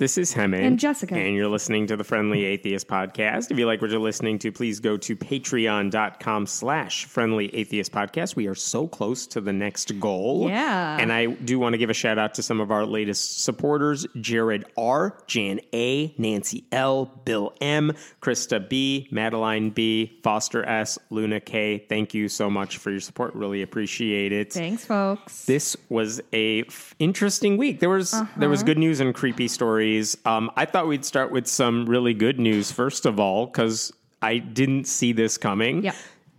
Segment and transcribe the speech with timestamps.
[0.00, 0.62] This is Hemant.
[0.62, 1.14] And Jessica.
[1.14, 3.50] And you're listening to the Friendly Atheist Podcast.
[3.50, 8.34] If you like what you're listening to, please go to patreon.com slash friendly atheist podcast.
[8.34, 10.48] We are so close to the next goal.
[10.48, 10.96] Yeah.
[10.98, 14.06] And I do want to give a shout out to some of our latest supporters
[14.18, 17.92] Jared R., Jan A., Nancy L., Bill M.,
[18.22, 21.84] Krista B., Madeline B., Foster S., Luna K.
[21.90, 23.34] Thank you so much for your support.
[23.34, 24.50] Really appreciate it.
[24.54, 25.44] Thanks, folks.
[25.44, 27.80] This was a f- interesting week.
[27.80, 28.66] There was there was uh-huh.
[28.66, 29.89] good news and creepy stories.
[30.24, 33.92] Um, I thought we'd start with some really good news first of all because
[34.22, 35.84] I didn't see this coming.
[35.84, 35.94] Yep.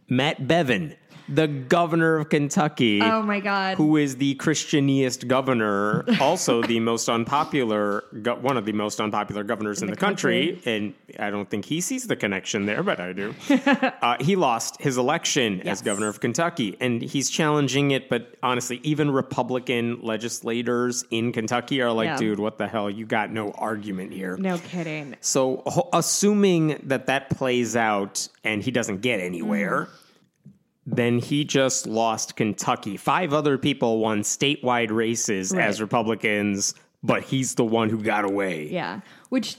[0.09, 0.95] Matt Bevin,
[1.29, 3.01] the governor of Kentucky.
[3.01, 3.77] oh my god.
[3.77, 6.05] Who is the Christianiest governor?
[6.21, 10.61] Also, the most unpopular, go- one of the most unpopular governors in, the, the country.
[10.65, 13.33] And I don't think he sees the connection there, but I do.
[13.49, 18.07] uh, he lost his election as governor of Kentucky, and he's challenging it.
[18.09, 22.17] But honestly, even Republican legislators in Kentucky are like, Yeah.
[22.17, 22.89] dude, what the hell?
[22.89, 24.37] You got no argument here.
[24.37, 25.15] no kidding.
[25.21, 29.87] So, ho- assuming that that plays out and he doesn't get anywhere,
[30.91, 32.97] then he just lost Kentucky.
[32.97, 35.65] Five other people won statewide races Right.
[35.65, 38.67] as Republicans, but he's the one who got away.
[38.69, 39.01] Yeah.
[39.29, 39.55] Which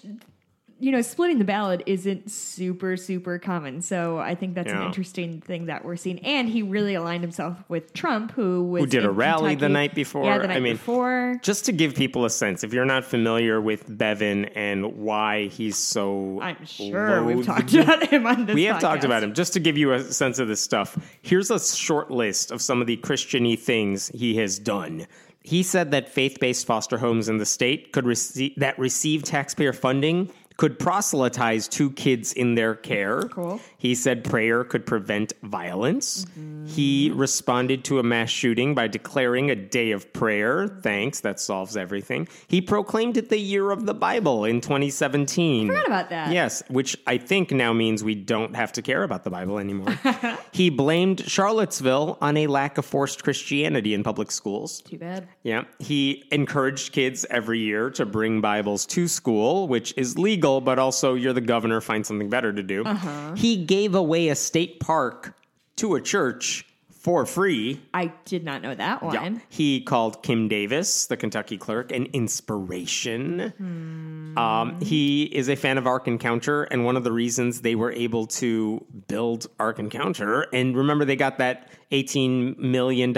[0.83, 3.83] you know, splitting the ballot isn't super, super common.
[3.83, 6.19] So I think that's an interesting thing that we're seeing.
[6.25, 9.95] And he really aligned himself with Trump, who was Who did a rally the night
[9.95, 10.25] before.
[10.25, 11.39] Yeah, the night I mean, before.
[11.41, 15.77] Just to give people a sense, if you're not familiar with Bevin and why he's
[15.77, 16.41] so.
[16.43, 19.35] I'm sure we've talked about him on this We have talked about him.
[19.35, 22.81] Just to give you a sense of this stuff, here's a short list of some
[22.81, 25.07] of the Christiany things he has done.
[25.45, 30.31] He said that faith-based foster homes in the state could receive that receive taxpayer funding
[30.57, 33.23] could proselytize two kids in their care.
[33.23, 33.61] Cool.
[33.79, 36.27] He said prayer could prevent violence.
[36.67, 40.69] He responded to a mass shooting by declaring a day of prayer.
[40.69, 42.29] Thanks, that solves everything.
[42.47, 45.69] He proclaimed it the year of the Bible in 2017.
[45.69, 46.33] Forgot about that.
[46.33, 49.99] Yes, which I think now means we don't have to care about the Bible anymore.
[50.53, 54.83] he blamed Charlottesville on a lack of forced Christianity in public schools.
[54.83, 55.29] Too bad.
[55.43, 55.65] Yeah.
[55.79, 61.15] He encouraged kids every year to bring Bibles to school, which is legal, but also
[61.15, 62.85] you're the governor, find something better to do.
[62.85, 63.35] Uh-huh.
[63.35, 65.35] He gave away a state park
[65.77, 67.81] to a church for free.
[67.93, 69.15] I did not know that one.
[69.15, 69.39] Yeah.
[69.49, 73.53] He called Kim Davis, the Kentucky clerk, an inspiration.
[73.59, 74.39] Hmm.
[74.39, 77.91] Um, he is a fan of Ark Encounter, and one of the reasons they were
[77.93, 83.13] able to build Ark Encounter, and remember they got that $18 million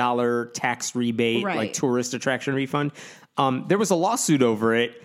[0.55, 1.56] tax rebate, Right.
[1.56, 2.93] like tourist attraction refund.
[3.37, 5.03] Um, there was a lawsuit over it,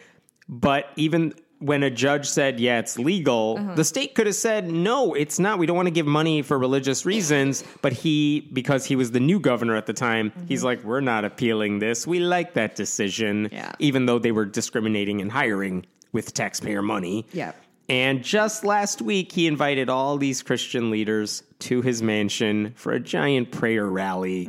[0.48, 3.76] but even when a judge said, yeah, it's legal, Uh-huh.
[3.76, 5.60] the state could have said, no, it's not.
[5.60, 7.64] We don't want to give money for religious reasons.
[7.82, 11.26] But he, because he was the new governor at the time, he's like, we're not
[11.26, 12.08] appealing this.
[12.08, 13.74] We like that decision, Yeah.
[13.80, 17.26] even though they were discriminating in hiring with taxpayer money.
[17.34, 17.52] Yeah.
[17.90, 23.00] And just last week, he invited all these Christian leaders to his mansion for a
[23.00, 24.46] giant prayer rally.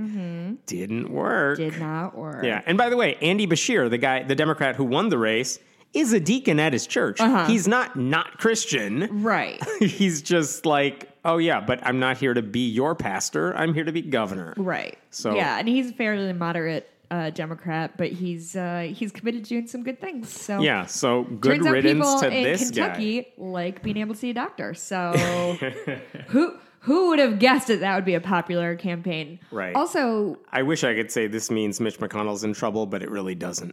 [0.66, 1.58] Didn't work.
[1.58, 1.70] Mm-hmm.
[1.70, 2.44] Did not work.
[2.44, 2.60] Yeah.
[2.66, 5.58] And by the way, Andy Beshear, the guy, the Democrat who won the race,
[5.92, 7.20] is a deacon at his church.
[7.20, 7.46] Uh-huh.
[7.46, 9.22] He's not not Christian.
[9.22, 9.60] Right.
[9.80, 13.54] He's just like, oh yeah, but I'm not here to be your pastor.
[13.56, 14.54] I'm here to be governor.
[14.56, 14.98] Right.
[15.10, 19.48] So- yeah, and he's a fairly moderate uh, Democrat, but he's uh, he's committed to
[19.48, 20.28] doing some good things.
[20.30, 20.86] So Yeah.
[20.86, 24.34] So good Turns out people to in this Kentucky like being able to see a
[24.34, 24.74] doctor.
[24.74, 25.12] So
[26.28, 29.40] who who would have guessed that that would be a popular campaign?
[29.50, 29.74] Right.
[29.74, 30.38] Also.
[30.52, 33.72] I wish I could say this means Mitch McConnell's in trouble, but it really doesn't.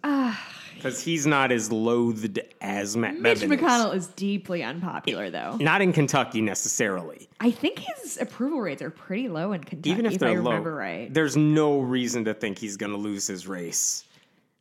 [0.88, 3.20] Because he's not as loathed as Matt.
[3.20, 3.60] Mitch Bevin.
[3.60, 5.58] McConnell is deeply unpopular, though.
[5.60, 7.30] Not in Kentucky necessarily.
[7.40, 10.42] I think his approval rates are pretty low in Kentucky, Even if, if, they're I
[10.42, 11.14] low, right.
[11.14, 14.04] there's no reason to think he's going to lose his race.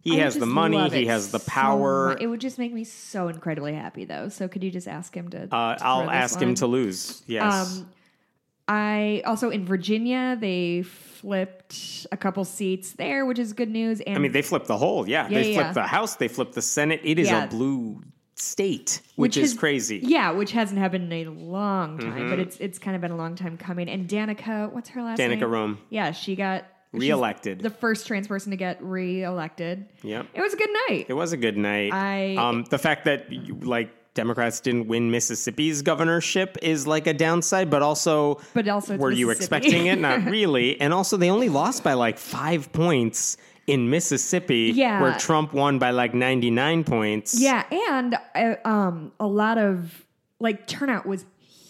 [0.01, 0.89] He I has the money.
[0.89, 2.11] He has the power.
[2.11, 2.21] much.
[2.21, 4.29] It would just make me so incredibly happy, though.
[4.29, 5.49] So could you just ask him to?
[5.53, 7.23] uh, I'll ask him to lose.
[7.27, 7.79] Yes.
[7.79, 7.91] Um,
[8.69, 10.83] I also in Virginia they
[11.21, 14.01] flipped a couple seats there, which is good news.
[14.01, 15.09] And I mean, they flipped the whole.
[15.09, 15.83] Yeah, Yeah, they yeah, flipped yeah.
[15.83, 16.17] the House.
[16.17, 17.01] They flipped the Senate.
[17.05, 17.45] It is Yeah.
[17.45, 18.03] a blue
[18.35, 19.99] state, which, is crazy.
[20.03, 23.17] Yeah, which hasn't happened in a long time, but it's it's kind of been a
[23.17, 23.89] long time coming.
[23.89, 25.31] And Danica, what's her last name?
[25.31, 25.43] Mm-hmm.
[25.43, 25.79] Danica Roem.
[25.91, 27.61] Yeah, she got Reelected.
[27.61, 29.87] The first trans person to get reelected.
[30.03, 30.27] Yep.
[30.35, 31.07] It was a good night.
[31.09, 31.93] It was a good night.
[31.93, 37.15] I- um, the fact that you- like Democrats didn't win Mississippi's governorship is like a
[37.15, 40.01] downside, but also, But also were you expecting it?
[40.01, 40.81] Not really.
[40.81, 43.37] And also, they only lost by like five points
[43.69, 45.01] in Mississippi, Yeah.
[45.01, 47.41] where Trump won by like ninety nine points.
[47.41, 50.05] Yeah, and uh, um, a lot of
[50.41, 51.25] like turnout was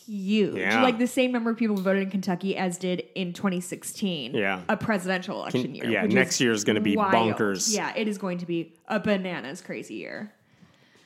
[0.07, 0.57] huge.
[0.57, 0.83] Yeah.
[0.83, 4.35] Like the same number of people voted in Kentucky as did in 2016.
[4.35, 4.61] Yeah.
[4.69, 5.89] a presidential election year.
[5.91, 7.13] yeah, next year is gonna be wild.
[7.13, 7.75] bonkers.
[7.75, 10.33] Yeah, it is going to be a bananas crazy year.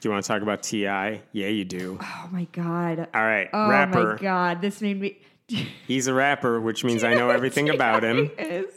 [0.01, 1.21] Do you want to talk about T.I.?
[1.33, 1.99] Yeah, you do.
[2.01, 3.09] Oh my god.
[3.15, 4.15] All right, Oh rapper.
[4.15, 4.61] my god.
[4.63, 5.19] This made me.
[5.87, 8.31] He's a rapper, which means I know everything about him.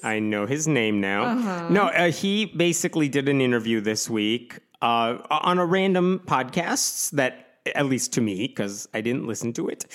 [0.04, 1.24] I know his name now.
[1.26, 1.70] Uh-huh.
[1.70, 7.60] No, uh, he basically did an interview this week uh, on a random podcast that,
[7.76, 9.86] at least to me, because I didn't listen to it.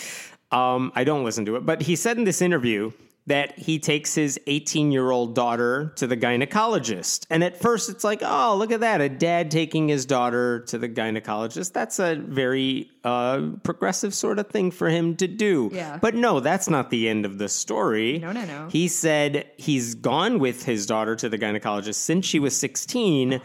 [0.53, 2.93] Um, I don't listen to it, but he said in this interview
[3.29, 7.27] that he takes his 18 year old daughter to the gynecologist.
[7.31, 9.01] And at first, it's like, oh, look at that.
[9.01, 11.73] A dad taking his daughter to the gynecologist.
[11.73, 15.71] That's a very uh, progressive sort of thing for him to do.
[15.73, 15.99] Yeah.
[16.01, 18.19] But no, that's not the end of the story.
[18.19, 18.69] No, no, no.
[18.71, 23.41] He said he's gone with his daughter to the gynecologist since she was 16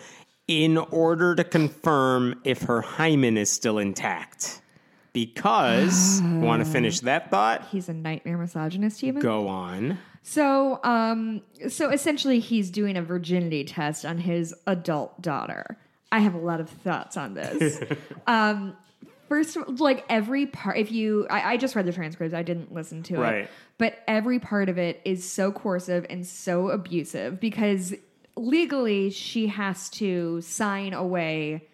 [0.47, 4.61] in order to confirm if her hymen is still intact.
[5.13, 7.67] Because, want to finish that thought?
[7.71, 9.21] He's a nightmare misogynist human.
[9.21, 9.99] Go on.
[10.23, 15.77] So, um, so essentially, he's doing a virginity test on his adult daughter.
[16.11, 17.79] I have a lot of thoughts on this.
[18.27, 18.75] um,
[19.27, 23.03] first, like every part, if you, I, I just read the transcripts, I didn't listen
[23.03, 23.35] to Right.
[23.43, 27.93] it, but every part of it is so coercive and so abusive because
[28.35, 31.67] legally she has to sign away.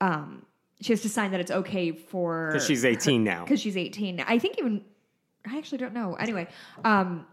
[0.00, 0.44] Um,
[0.84, 3.44] she has to sign that it's okay for Because she's 18 now.
[3.44, 4.20] because she's 18.
[4.20, 4.82] I think even
[5.50, 6.14] I actually don't know.
[6.14, 6.46] Anyway,
[6.84, 7.26] um,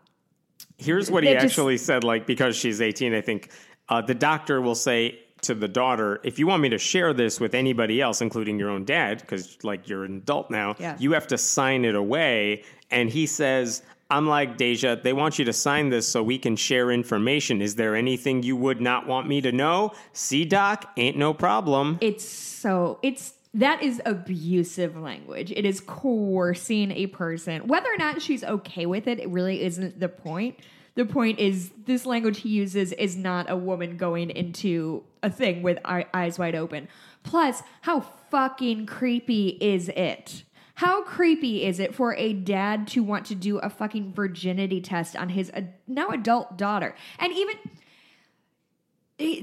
[0.78, 3.50] Here's what he just- actually said like, because she's 18, I think
[3.90, 7.40] uh, the doctor will say to the daughter, if you want me to share this
[7.40, 10.96] with anybody else, including your own dad, because like you're an adult now, Yeah.
[11.00, 12.64] you have to sign it away.
[12.90, 16.56] And he says, I'm like, Deja, they want you to sign this so we can
[16.56, 17.62] share information.
[17.62, 19.92] Is there anything you would not want me to know?
[20.14, 21.98] See, Doc, ain't no problem.
[22.02, 25.52] it's so it's that is abusive language.
[25.52, 27.68] It is coercing a person.
[27.68, 30.60] Whether or not she's okay with it, it really isn't the point.
[30.96, 35.64] The point is this language he uses is not a woman going into a thing
[35.64, 36.88] with eyes wide open.
[37.24, 40.44] Plus, how fucking creepy is it?
[40.76, 45.16] How creepy is it for a dad to want to do a fucking virginity test
[45.16, 46.96] on his ad- now adult daughter?
[47.20, 47.56] And even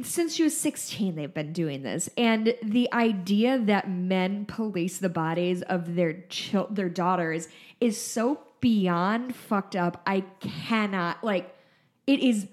[0.02, 2.08] since she was 16 they've been doing this.
[2.16, 7.48] And the idea that men police the bodies of their chil- their daughters
[7.80, 10.02] is so beyond fucked up.
[10.06, 11.54] I cannot like
[12.06, 12.46] it is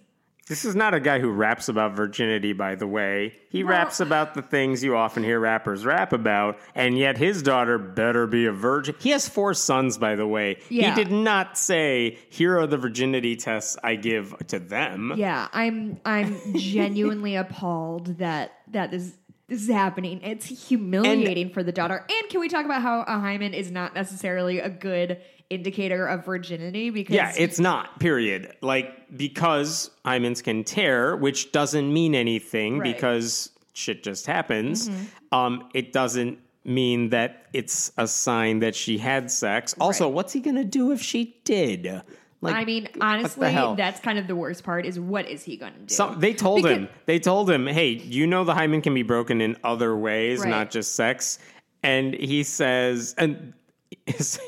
[0.48, 3.34] This is not a guy who raps about virginity, by the way.
[3.50, 7.42] He Well- raps about the things you often hear rappers rap about, and yet his
[7.42, 8.94] daughter better be a virgin.
[9.00, 10.58] He has four sons, by the way.
[10.70, 10.94] Yeah.
[10.94, 15.14] He did not say, here are the virginity tests I give to them.
[15.16, 21.72] yeah i'm i'm genuinely appalled that that is this is happening it's humiliating for the
[21.72, 25.20] daughter and can we talk about how a hymen is not necessarily a good
[25.50, 28.54] indicator of virginity because Yeah, it's not, period.
[28.62, 32.94] Like, because hymens can tear, which doesn't mean anything Right.
[32.96, 34.90] because shit just happens,
[35.32, 39.76] um, it doesn't mean that it's a sign that she had sex.
[39.80, 42.02] Also, what's he to do if she did?
[42.42, 44.86] Like, I mean, honestly, that's kind of the worst part.
[44.86, 45.94] Is what is he going to do?
[45.94, 46.90] Some, they told Because- him.
[47.06, 50.50] They told him, "Hey, you know the hymen can be broken in other ways, Right.
[50.50, 51.40] not just sex."
[51.82, 53.54] And he says, and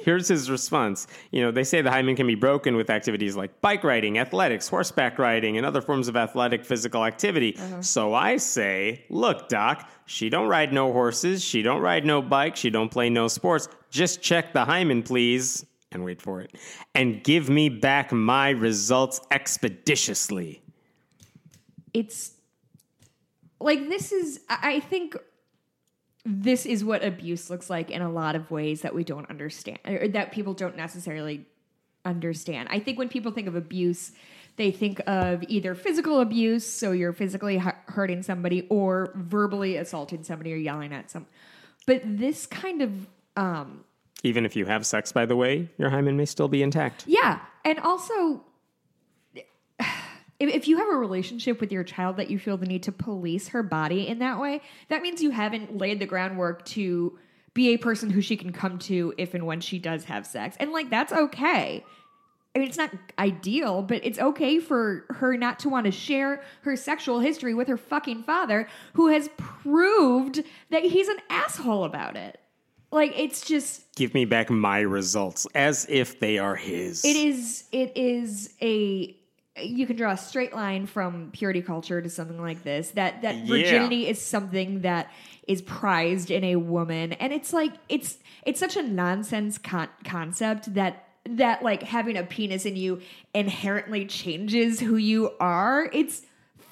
[0.03, 1.07] here's his response.
[1.31, 4.67] You know, they say the hymen can be broken with activities like bike riding, athletics,
[4.67, 7.55] horseback riding, and other forms of athletic physical activity.
[7.57, 7.81] Uh-huh.
[7.81, 12.55] So I say, look, doc, she don't ride no horses, she don't ride no bike,
[12.55, 13.68] she don't play no sports.
[13.89, 15.66] Just check the hymen, please.
[15.92, 16.54] And wait for it.
[16.94, 20.61] And give me back my results expeditiously.
[21.94, 22.33] it's
[23.59, 25.16] like this is I think
[26.30, 29.80] this is what abuse looks like in a lot of ways that we don't understand
[29.86, 31.46] or that people don't necessarily
[32.04, 32.68] understand.
[32.69, 34.12] I think when people think of abuse,
[34.57, 40.52] they think of either physical abuse, so you're physically hurting somebody, or verbally assaulting somebody
[40.52, 41.28] or yelling at some.
[41.86, 43.07] But this kind of
[43.38, 43.86] um,
[44.24, 47.06] Even if you have sex, by the way, your hymen may still be intact.
[47.07, 48.44] Yeah, and also,
[50.39, 53.49] if you have a relationship with your child that you feel the need to police
[53.49, 57.17] her body in that way, that means you haven't laid the groundwork to
[57.53, 60.56] be a person who she can come to if and when she does have sex,
[60.59, 61.83] and like that's okay.
[62.56, 66.41] I mean, it's not ideal, but it's okay for her not to want to share
[66.61, 72.15] her sexual history with her fucking father, who has proved that he's an asshole about
[72.15, 72.39] it.
[72.91, 77.03] Like, it's just Give me back my results as if they are his.
[77.06, 77.65] It is.
[77.71, 79.15] It is a.
[79.61, 82.92] You can draw a straight line from purity culture to something like this.
[82.92, 83.45] That that Yeah.
[83.47, 85.11] virginity is something that
[85.47, 90.73] is prized in a woman, and it's like it's it's such a nonsense con- concept
[90.76, 93.02] that that like having a penis in you
[93.33, 95.90] inherently changes who you are.
[95.94, 96.21] It's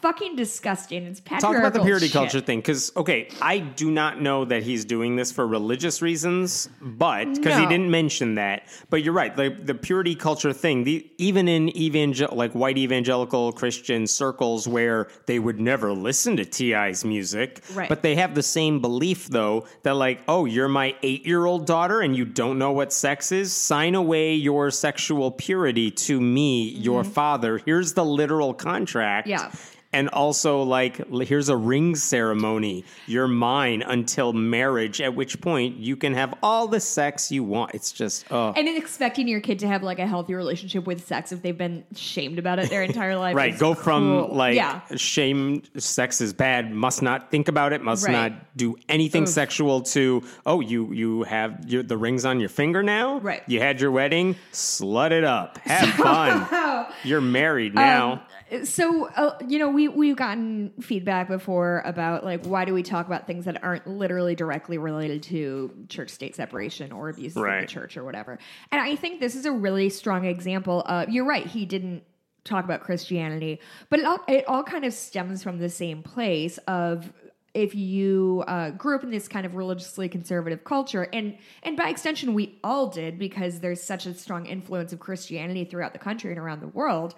[0.05, 1.03] fucking disgusting.
[1.05, 2.13] It's Talk about the purity shit.
[2.13, 6.69] culture thing, because okay, I do not know that he's doing this for religious reasons,
[6.79, 8.67] but because he didn't mention that.
[8.91, 13.51] But you're right, the the purity culture thing, the even in evangel like white evangelical
[13.51, 17.89] Christian circles where they would never listen to T.I.'s music, Right.
[17.89, 21.65] but they have the same belief though that like, oh, you're my eight year old
[21.65, 23.51] daughter and you don't know what sex is.
[23.51, 27.57] Sign away your sexual purity to me, your father.
[27.65, 29.27] Here's the literal contract.
[29.27, 29.55] Mm-hmm.
[29.55, 29.71] Yeah.
[29.95, 32.83] And also, like, here's a ring ceremony.
[33.07, 37.73] You're mine until marriage, at which point you can have all the sex you want.
[37.73, 38.51] It's just, oh.
[38.57, 41.57] And then expecting your kid to have like a healthy relationship with sex if they've
[41.57, 43.37] been shamed about it their entire life.
[43.37, 43.57] Right.
[43.57, 44.35] Go from, cruel.
[44.35, 44.81] like, yeah.
[44.97, 48.11] shame, sex is bad, must not think about it, must Right.
[48.33, 49.29] not do anything Oof.
[49.29, 53.19] sexual to, oh, you you have your, the rings on your finger now?
[53.19, 53.43] Right.
[53.47, 54.35] You had your wedding?
[54.51, 55.57] Slut it up.
[55.59, 56.85] Have fun.
[57.05, 58.11] You're married now.
[58.51, 62.83] Um, so uh, you know we we've gotten feedback before about like why do we
[62.83, 67.43] talk about things that aren't literally directly related to church state separation or abuse of
[67.43, 68.39] the church or whatever.
[68.71, 72.03] And i think this is a really strong example of you're right he didn't
[72.43, 76.57] talk about christianity but it all, it all kind of stems from the same place
[76.67, 77.11] of
[77.55, 81.89] if you uh, grew up in this kind of religiously conservative culture and and by
[81.89, 86.29] extension we all did because there's such a strong influence of christianity throughout the country
[86.29, 87.15] and around the world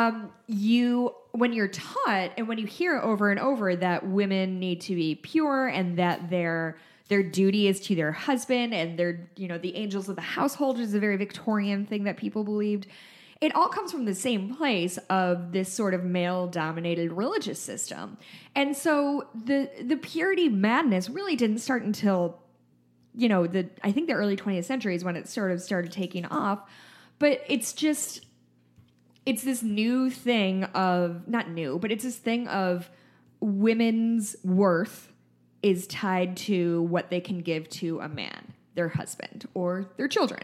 [0.00, 4.80] um, you when you're taught and when you hear over and over that women need
[4.82, 6.76] to be pure and that their
[7.08, 10.78] their duty is to their husband and they're you know the angels of the household
[10.78, 12.86] is a very victorian thing that people believed
[13.40, 18.18] it all comes from the same place of this sort of male dominated religious system.
[18.54, 22.38] And so the the purity madness really didn't start until
[23.14, 25.90] you know the i think the early 20th century is when it sort of started
[25.90, 26.60] taking off
[27.18, 28.24] but it's just
[29.30, 32.90] it's this new thing of not new, but it's this thing of
[33.38, 35.12] women's worth
[35.62, 40.42] is tied to what they can give to a man, their husband or their children.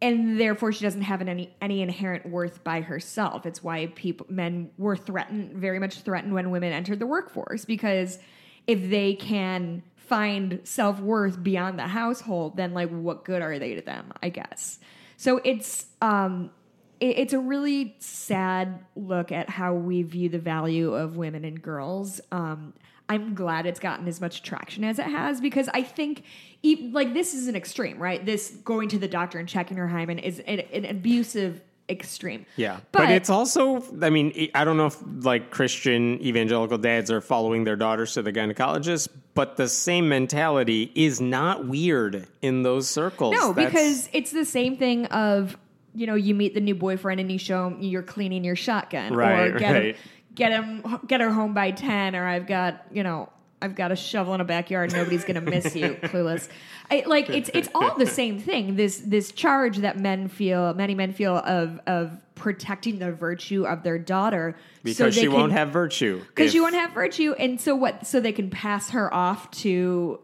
[0.00, 3.46] And therefore she doesn't have any any inherent worth by herself.
[3.46, 8.20] It's why people men were threatened very much threatened when women entered the workforce because
[8.68, 13.82] if they can find self-worth beyond the household, then like what good are they to
[13.82, 14.78] them, I guess.
[15.16, 16.50] So it's um
[17.00, 22.20] it's a really sad look at how we view the value of women and girls.
[22.32, 22.72] Um,
[23.08, 26.24] I'm glad it's gotten as much traction as it has because I think,
[26.62, 28.24] e- like, this is an extreme, right?
[28.24, 32.46] This going to the doctor and checking her hymen is an, an abusive extreme.
[32.56, 33.80] Yeah, but, it's also.
[34.02, 38.22] I mean, I don't know if like Christian evangelical dads are following their daughters to
[38.22, 43.34] the gynecologist, but the same mentality is not weird in those circles.
[43.34, 45.56] No, That's- because it's the same thing of
[45.96, 49.14] you know you meet the new boyfriend and you show him you're cleaning your shotgun
[49.14, 49.96] Right, or get right.
[49.96, 50.02] him
[50.34, 53.30] get him get her home by ten or I've got you know
[53.62, 56.48] I've got a shovel in a backyard nobody's gonna miss you clueless.
[56.90, 58.76] I, like it's it's all the same thing.
[58.76, 63.82] This this charge that men feel many men feel of of protecting the virtue of
[63.82, 66.20] their daughter because they she won't have virtue.
[66.28, 70.20] because she won't have virtue and so what so they can pass her off to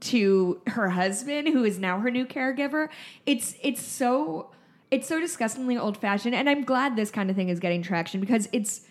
[0.00, 2.88] to her husband who is now her new caregiver
[3.26, 4.50] it's it's so
[4.94, 8.20] it's so disgustingly old fashioned and i'm glad this kind of thing is getting traction
[8.20, 8.82] because it's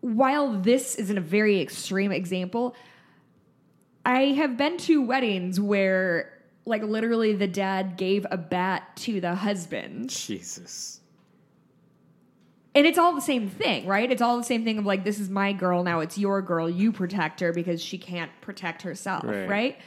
[0.00, 2.74] while this isn't a very extreme example
[4.06, 6.32] i have been to weddings where
[6.66, 11.00] like literally the dad gave a bat to the husband Jesus.
[12.74, 14.10] and it's all the same thing, right?
[14.12, 16.70] It's all the same thing of like, this is my girl, now it's your girl,
[16.70, 19.48] you protect her because she can't protect herself, Right.
[19.48, 19.78] right?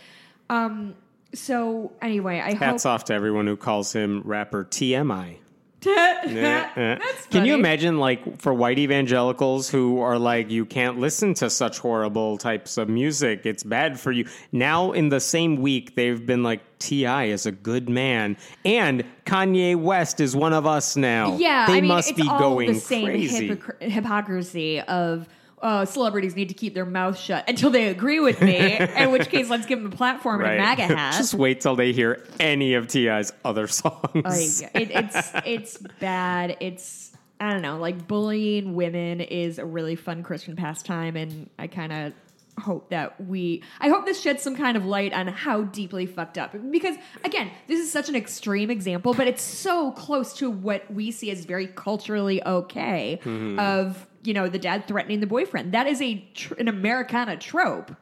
[0.49, 0.95] Um,
[1.33, 5.37] so anyway, I Hats hope off to everyone who calls him rapper TMI.
[5.95, 6.97] that's eh, eh.
[7.29, 11.79] Can you imagine, like, for white evangelicals who are like, you can't listen to such
[11.79, 14.25] horrible types of music, it's bad for you.
[14.51, 17.25] Now, in the same week, they've been like, T.I.
[17.25, 18.35] is a good man,
[18.65, 21.37] and Kanye West is one of us now.
[21.37, 23.49] Yeah, they I mean, must it's be all going the same crazy.
[23.49, 25.27] hypocr- hypocrisy of
[25.63, 28.77] uh, celebrities need to keep their mouth shut until they agree with me.
[28.97, 31.17] in which case, let's give them a platform and a MAGA hat.
[31.17, 34.61] Just wait till they hear any of T.I.'s other songs.
[34.61, 36.57] Like, it, it's it's bad.
[36.59, 37.77] It's I don't know.
[37.77, 42.13] Like bullying women is a really fun Christian pastime, and I kind of
[42.61, 43.63] hope that we.
[43.79, 46.53] I hope this sheds some kind of light on how deeply fucked up.
[46.71, 51.09] Because again, this is such an extreme example, but it's so close to what we
[51.09, 53.19] see as very culturally okay.
[53.57, 55.73] Of you know the dad threatening the boyfriend.
[55.73, 57.95] That is a tr- an Americana trope.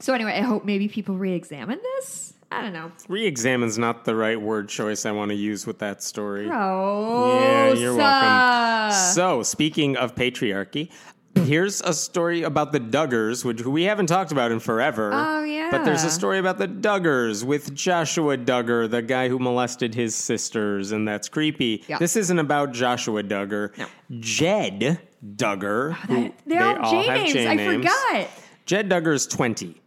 [0.00, 2.34] So anyway, I hope maybe people re-examine this.
[2.50, 2.92] I don't know.
[3.08, 6.50] Re-examine's not the right word choice I want to use with that story.
[6.52, 8.92] Oh, Yeah, you're welcome.
[9.14, 10.90] So, speaking of patriarchy,
[11.34, 15.10] here's a story about the Duggars, which we haven't talked about in forever.
[15.14, 15.70] Oh, yeah.
[15.70, 20.14] But there's a story about the Duggars with Joshua Duggar, the guy who molested his
[20.14, 21.84] sisters, and that's creepy.
[21.88, 21.98] Yeah.
[21.98, 23.76] This isn't about Joshua Duggar.
[23.78, 23.86] No.
[24.20, 25.00] Jed
[25.36, 25.92] Duggar.
[25.92, 27.32] Oh, who- They're all J names.
[27.32, 27.76] J I names.
[27.86, 28.28] forgot.
[28.66, 29.80] Jed Duggar's 20.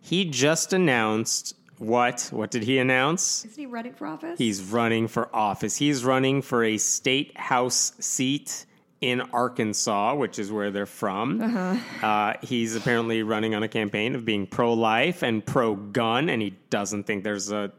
[0.00, 2.28] He just announced what?
[2.32, 3.44] What did he announce?
[3.44, 4.38] Isn't he running for office?
[4.38, 5.76] He's running for office.
[5.76, 8.66] He's running for a state house seat
[9.02, 11.42] in Arkansas, which is where they're from.
[11.42, 12.06] Uh-huh.
[12.06, 16.40] Uh, he's apparently running on a campaign of being pro life and pro gun, and
[16.40, 17.72] he doesn't think there's a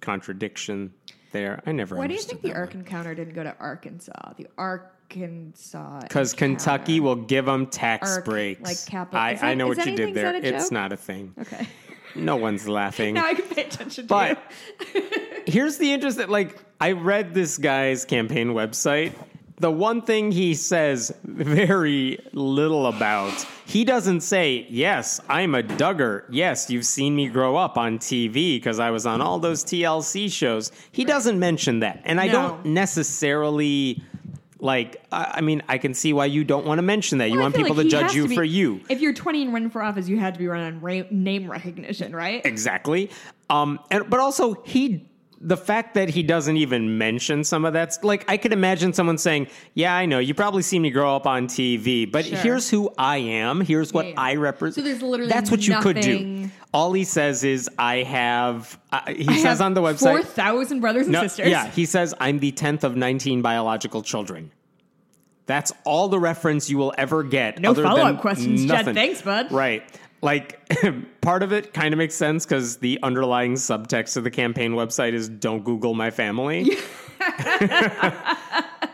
[0.00, 0.92] contradiction
[1.32, 1.62] there.
[1.66, 2.56] I never Why do you think the that.
[2.56, 4.34] Ark encounter didn't go to Arkansas?
[4.36, 6.00] The Arkansas.
[6.02, 8.60] Because Kentucky will give them tax Arc, breaks.
[8.60, 10.34] like capital- I, is I know what you did there.
[10.36, 11.34] It's not a thing.
[11.40, 11.66] Okay.
[12.14, 13.14] No one's laughing.
[13.18, 14.38] Now I can pay attention to But
[14.94, 15.02] you.
[15.46, 19.12] here's the interest that like I read this guy's campaign website.
[19.60, 23.32] The one thing he says very little about,
[23.66, 26.24] he doesn't say, Yes, I'm a Duggar.
[26.30, 30.30] Yes, you've seen me grow up on TV because I was on all those TLC
[30.30, 30.70] shows.
[30.92, 32.02] He doesn't mention that.
[32.04, 32.32] And I No.
[32.32, 34.02] don't necessarily
[34.60, 37.26] like, I mean, I can see why you don't want to mention that.
[37.30, 38.80] you Well, I want people like to judge you be- for you.
[38.88, 41.48] If you're 20 and running for office, you had to be running on ra- name
[41.48, 42.44] recognition, right?
[42.44, 43.08] Exactly.
[43.50, 45.07] Um, and but also he
[45.40, 49.18] the fact that he doesn't even mention some of that's like I could imagine someone
[49.18, 52.38] saying, "Yeah, I know you probably see me grow up on TV, but Sure.
[52.38, 53.60] here's who I am.
[53.60, 54.20] Here's what Yeah, yeah.
[54.20, 56.50] I represent." So there's literally that's what you could do.
[56.74, 60.80] All he says is, "I have." Uh, he I says have on the website, 4,000
[60.80, 61.48] brothers and no, sisters.
[61.48, 64.50] Yeah, he says, I'm the 10th of 19 biological children.
[65.46, 67.58] That's all the reference you will ever get.
[67.60, 68.68] No other follow-up questions, Jed.
[68.68, 68.94] nothing.
[68.94, 69.50] Thanks, bud.
[69.52, 69.82] Right.
[70.20, 70.60] Like,
[71.28, 75.12] part of it kind of makes sense because the underlying subtext of the campaign website
[75.12, 76.78] is don't Google my family.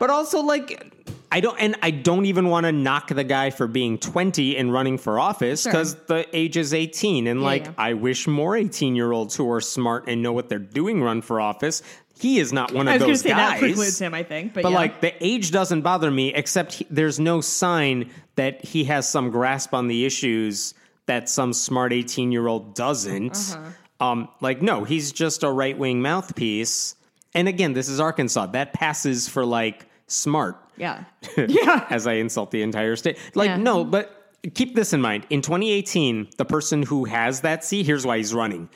[0.01, 0.93] but also, like,
[1.31, 4.73] I don't, and I don't even want to knock the guy for being 20 and
[4.73, 5.71] running for office Sure.
[5.71, 7.29] because the age is 18.
[7.29, 7.73] And, like, yeah.
[7.79, 11.23] I wish more 18 year olds who are smart and know what they're doing run
[11.23, 11.85] for office.
[12.19, 13.61] He is not one of was going to those say guys.
[13.61, 14.55] that precludes him, I think.
[14.55, 14.79] But, But yeah.
[14.79, 19.31] like the age doesn't bother me, except he, there's no sign that he has some
[19.31, 20.75] grasp on the issues
[21.07, 23.37] that some smart 18 year old doesn't.
[23.37, 23.71] Uh-huh.
[24.01, 26.97] Um, like no, he's just a right wing mouthpiece.
[27.35, 28.47] And again, this is Arkansas.
[28.47, 31.05] That passes for like smart yeah.
[31.37, 31.87] yeah.
[31.91, 33.19] as I insult the entire state.
[33.35, 33.57] Like, Yeah.
[33.57, 35.27] no, but keep this in mind.
[35.31, 38.69] In 2018, the person who has that seat, here's why he's running.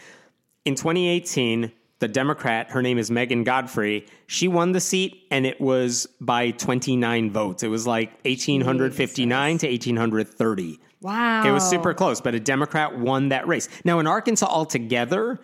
[0.64, 5.60] In 2018, the Democrat, her name is Megan Godfrey, she won the seat and it
[5.60, 7.62] was by 29 votes.
[7.62, 10.80] It was like 1859 to 1830.
[11.00, 11.46] Wow.
[11.46, 13.68] It was super close, but a Democrat won that race.
[13.84, 15.38] Now, in Arkansas altogether,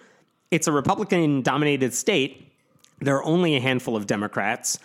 [0.51, 2.53] it's a Republican dominated state.
[3.01, 4.79] There are only a handful of Democrats,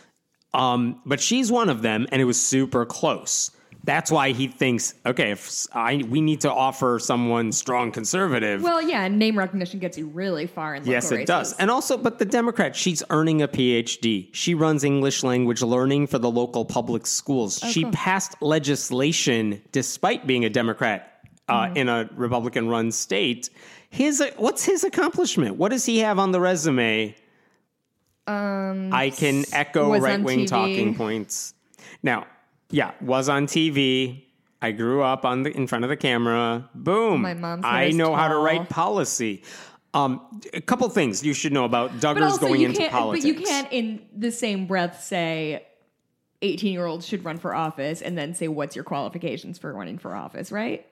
[0.54, 3.52] um, but she's one of them, and it was super close.
[3.90, 8.62] That's why he thinks, okay, if I, we need to offer someone strong conservative.
[8.62, 11.28] Well, yeah, and name recognition gets you really far in Yes, it races.
[11.28, 11.54] does.
[11.58, 14.30] And also, but the Democrat, she's earning a PhD.
[14.32, 17.60] She runs English language learning for the local public schools.
[17.64, 21.78] Oh, she passed legislation despite being a Democrat uh, Mm-hmm.
[21.78, 23.50] in a Republican run state.
[23.90, 25.56] His what's his accomplishment?
[25.56, 27.16] What does he have on the resume?
[28.28, 31.56] Um, I can echo right wing talking points.
[32.04, 32.28] Now,
[32.70, 34.24] yeah, was on TV.
[34.62, 36.70] I grew up on the in front of the camera.
[36.76, 37.22] Boom.
[37.22, 39.44] My mom's I know how to write policy.
[39.94, 40.22] Um,
[40.54, 43.26] a couple things you should know about Duggars going into politics.
[43.26, 45.66] But you can't, in the same breath, say.
[46.42, 49.98] 18 year olds should run for office and then say, What's your qualifications for running
[49.98, 50.86] for office, right?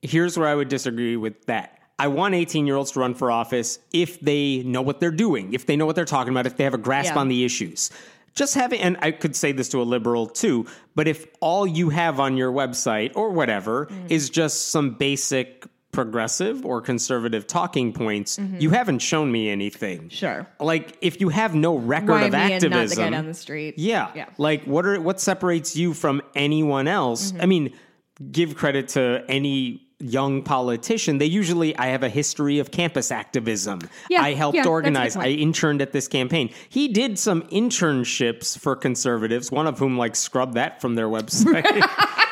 [0.00, 1.80] Here's where I would disagree with that.
[1.98, 5.54] I want 18 year olds to run for office if they know what they're doing,
[5.54, 7.20] if they know what they're talking about, if they have a grasp Yeah.
[7.20, 7.90] on the issues.
[8.36, 11.90] Just having, and I could say this to a liberal too, but if all you
[11.90, 14.10] have on your website or whatever Mm.
[14.10, 18.60] is just some basic progressive or conservative talking points, Mm-hmm.
[18.60, 20.10] you haven't shown me anything.
[20.10, 20.46] Sure.
[20.60, 23.32] Like if you have no record Why of and not the guy activism, down the
[23.34, 23.78] street?
[23.78, 24.10] yeah.
[24.14, 24.26] Yeah.
[24.36, 27.32] Like what are what separates you from anyone else?
[27.32, 27.40] Mm-hmm.
[27.40, 27.72] I mean,
[28.30, 31.18] give credit to any young politician.
[31.18, 33.80] They usually I have a history of campus activism.
[34.08, 35.16] Yeah, I helped yeah, that's a good organize.
[35.16, 36.50] I interned at this campaign.
[36.68, 41.66] He did some internships for conservatives, one of whom like scrubbed that from their website.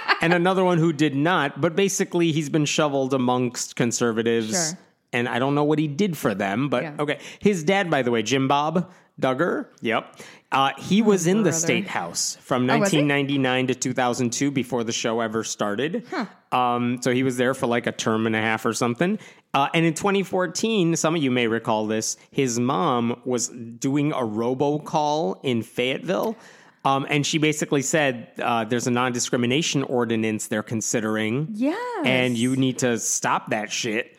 [0.20, 4.50] and another one who did not, but basically he's been shoveled amongst conservatives.
[4.50, 4.78] Sure.
[5.12, 6.94] And I don't know what he did for them, but Yeah.
[6.98, 7.18] okay.
[7.38, 9.66] His dad, by the way, Jim Bob, Duggar.
[9.80, 10.16] Yep.
[10.54, 11.58] Uh, he was in the brother.
[11.58, 16.06] state house from Oh, 1999 to 2002 before the show ever started.
[16.52, 19.18] Um, so he was there for like a term and a half or something.
[19.52, 24.18] Uh, and in 2014, some of you may recall this, his mom was doing a
[24.18, 26.36] robocall in Fayetteville.
[26.84, 31.48] Um, and she basically said uh, there's a non discrimination ordinance they're considering.
[31.52, 31.78] Yes.
[32.04, 34.13] And you need to stop that shit.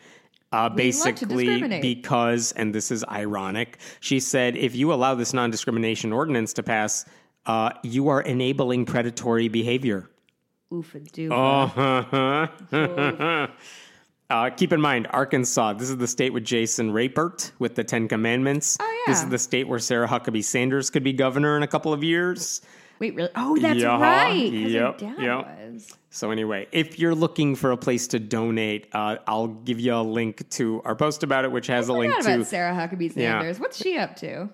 [0.56, 6.14] Uh, basically, because, and this is ironic, she said if you allow this non discrimination
[6.14, 7.04] ordinance to pass,
[7.44, 10.08] uh, you are enabling predatory behavior.
[10.72, 12.48] Oof a doof.
[12.72, 13.46] Uh-huh.
[14.28, 18.08] Uh, keep in mind, Arkansas, this is the state with Jason Rapert with the Ten
[18.08, 18.76] Commandments.
[18.80, 19.12] Oh, yeah.
[19.12, 22.02] This is the state where Sarah Huckabee Sanders could be governor in a couple of
[22.02, 22.60] years.
[22.98, 23.30] Wait, really?
[23.36, 23.84] Oh, that's right.
[23.84, 24.52] Yeah, right.
[24.52, 25.72] yep, her dad yep.
[25.72, 25.96] was.
[26.16, 30.00] So anyway, if you're looking for a place to donate, uh, I'll give you a
[30.00, 33.40] link to our post about it, which has a link to Sarah Huckabee Yeah.
[33.40, 33.60] Sanders.
[33.60, 34.48] What's she up to?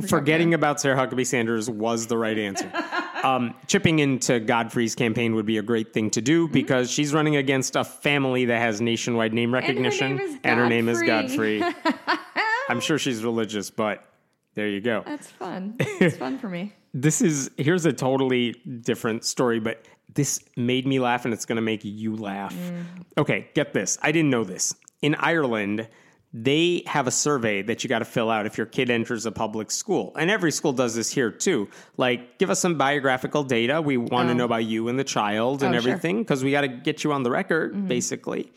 [0.00, 2.72] For forgetting about Sarah Huckabee Sanders was the right answer.
[3.22, 7.36] um, chipping into Godfrey's campaign would be a great thing to do because she's running
[7.36, 11.58] against a family that has nationwide name recognition, name is and her name is Godfrey.
[11.58, 11.94] Godfrey.
[12.70, 14.06] I'm sure she's religious, but
[14.54, 15.02] there you go.
[15.04, 15.76] That's fun.
[16.00, 16.72] It's fun for me.
[16.94, 19.84] This is here's a totally different story, but
[20.14, 22.54] this made me laugh and it's going to make you laugh.
[22.54, 22.84] Mm.
[23.18, 23.98] Okay, get this.
[24.02, 24.74] I didn't know this.
[25.02, 25.88] In Ireland,
[26.32, 29.32] they have a survey that you got to fill out if your kid enters a
[29.32, 30.12] public school.
[30.16, 31.68] And every school does this here too.
[31.96, 33.80] Like, give us some biographical data.
[33.80, 34.36] We want to oh.
[34.38, 37.12] know about you and the child and Oh, everything because we got to get you
[37.12, 37.86] on the record, mm-hmm.
[37.86, 38.50] basically.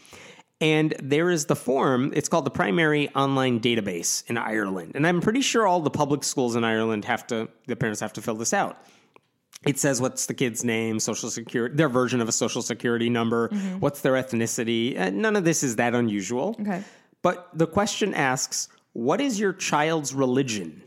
[0.60, 4.94] And there is the form, it's called the Primary Online Database in Ireland.
[4.96, 8.14] And I'm pretty sure all the public schools in Ireland have to, the parents have
[8.14, 8.84] to fill this out.
[9.66, 13.50] It says what's the kid's name, social security, their version of a social security number,
[13.80, 14.96] what's their ethnicity.
[14.96, 16.56] And none of this is that unusual.
[16.62, 16.84] Okay.
[17.22, 20.84] But the question asks, what is your child's religion?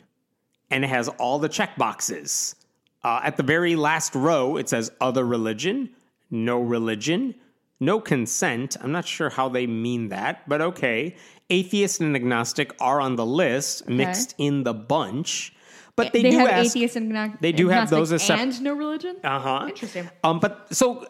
[0.70, 2.54] And it has all the check boxes.
[3.02, 5.90] Uh, at the very last row, it says other religion,
[6.30, 7.34] no religion,
[7.80, 8.76] no consent.
[8.80, 11.16] I'm not sure how they mean that, but okay.
[11.48, 15.52] Atheist and agnostic are on the list, mixed in the bunch.
[15.96, 18.62] But they, They, do have ask, atheist and they do have those as sep- and
[18.62, 19.16] no religion.
[19.22, 19.66] uh-huh.
[19.68, 20.08] Interesting.
[20.24, 21.06] Um, but so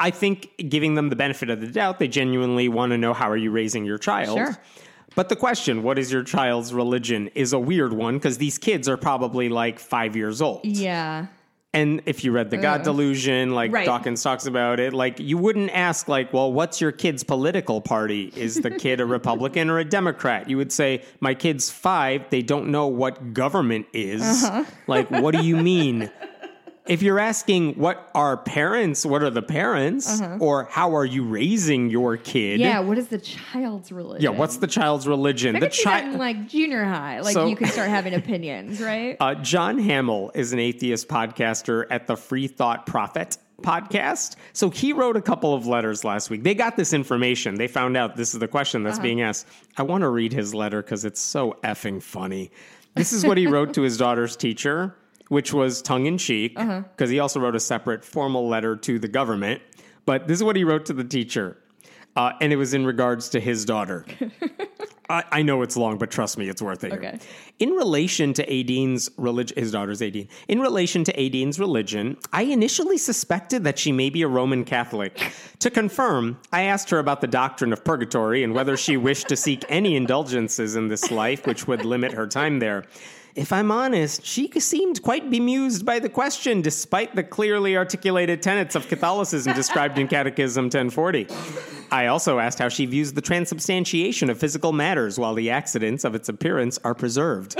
[0.00, 3.30] I think giving them the benefit of the doubt, they genuinely want to know how
[3.30, 4.38] are you raising your child.
[4.38, 4.56] Sure.
[5.14, 8.88] But the question, what is your child's religion, is a weird one because these kids
[8.88, 10.64] are probably like five years old.
[10.64, 11.26] Yeah.
[11.74, 13.84] And if you read The God Delusion, like Right.
[13.84, 18.32] Dawkins talks about it, like you wouldn't ask, like, well, what's your kid's political party?
[18.36, 20.48] Is the kid a Republican or a Democrat?
[20.48, 24.22] You would say, my kid's five, they don't know what government is.
[24.22, 24.64] Uh-huh.
[24.86, 26.10] Like, what do you mean?
[26.86, 31.88] if you're asking what are parents, what are the parents, or how are you raising
[31.90, 32.60] your kid?
[32.60, 32.68] Uh-huh.
[32.68, 32.80] Yeah.
[32.80, 34.22] What is the child's religion?
[34.22, 35.56] Yeah, what's the child's religion?
[35.56, 36.18] I the child.
[36.18, 37.20] like junior high.
[37.20, 39.16] Like So- you can start having opinions, right?
[39.24, 44.36] Uh, John Hamill is an atheist podcaster at the Free Thought Prophet podcast.
[44.52, 46.42] So he wrote a couple of letters last week.
[46.42, 47.54] They got this information.
[47.54, 49.46] They found out this is the question that's being asked.
[49.78, 52.50] I want to read his letter because it's so effing funny.
[52.94, 54.94] This is what he wrote to his daughter's teacher,
[55.28, 59.08] which was tongue in cheek, because he also wrote a separate formal letter to the
[59.08, 59.62] government.
[60.06, 61.56] But this is what he wrote to the teacher.
[62.16, 64.04] Uh, and it was in regards to his daughter.
[65.10, 66.92] I, I know it's long, but trust me, it's worth it.
[66.92, 67.18] Okay.
[67.58, 70.28] In relation to Aideen's religion, his daughter's Aideen.
[70.48, 75.20] In relation to Aideen's religion, I initially suspected that she may be a Roman Catholic.
[75.58, 79.36] to confirm, I asked her about the doctrine of purgatory and whether she wished to
[79.36, 82.84] seek any indulgences in this life which would limit her time there.
[83.34, 88.76] If I'm honest, she seemed quite bemused by the question, despite the clearly articulated tenets
[88.76, 91.26] of Catholicism described in Catechism 1040.
[91.90, 96.14] I also asked how she views the transubstantiation of physical matters while the accidents of
[96.14, 97.58] its appearance are preserved.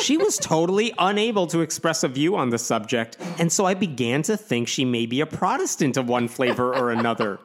[0.00, 4.22] she was totally unable to express a view on the subject, and so I began
[4.22, 7.38] to think she may be a Protestant of one flavor or another.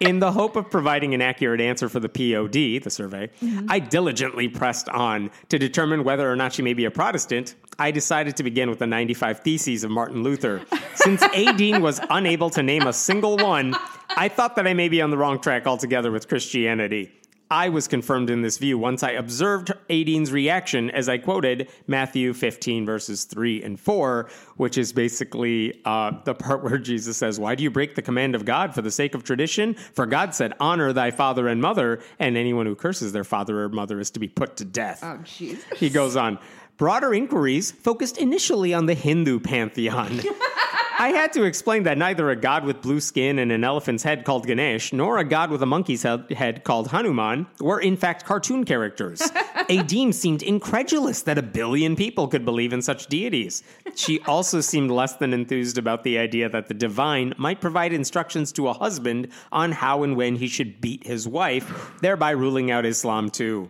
[0.00, 3.66] In the hope of providing an accurate answer for the POD, the survey, mm-hmm.
[3.68, 7.54] I diligently pressed on to determine whether or not she may be a Protestant.
[7.78, 10.62] I decided to begin with the 95 Theses of Martin Luther.
[10.94, 13.74] Since Aideen was unable to name a single one,
[14.10, 17.12] I thought that I may be on the wrong track altogether with Christianity.
[17.52, 22.32] I was confirmed in this view once I observed Aideen's reaction as I quoted Matthew
[22.32, 27.54] 15, verses 3 and 4, which is basically uh, the part where Jesus says, Why
[27.54, 29.74] do you break the command of God for the sake of tradition?
[29.74, 33.68] For God said, Honor thy father and mother, and anyone who curses their father or
[33.68, 35.00] mother is to be put to death.
[35.02, 35.62] Oh, jeez.
[35.74, 36.38] He goes on.
[36.78, 40.22] Broader inquiries focused initially on the Hindu pantheon.
[40.98, 44.24] I had to explain that neither a god with blue skin and an elephant's head
[44.24, 48.64] called Ganesh, nor a god with a monkey's head, called Hanuman were in fact cartoon
[48.64, 49.22] characters.
[49.68, 53.62] a dean seemed incredulous that a billion people could believe in such deities.
[53.94, 58.52] She also seemed less than enthused about the idea that the divine might provide instructions
[58.52, 62.86] to a husband on how and when he should beat his wife, thereby ruling out
[62.86, 63.68] Islam too.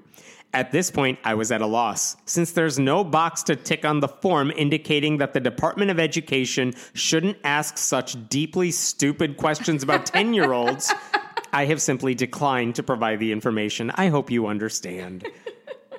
[0.54, 4.00] At this point, I was at a loss, since there's no box to tick on
[4.00, 10.04] the form indicating that the Department of Education shouldn't ask such deeply stupid questions about
[10.14, 10.92] 10 year olds.
[11.54, 13.90] I have simply declined to provide the information.
[13.94, 15.26] I hope you understand.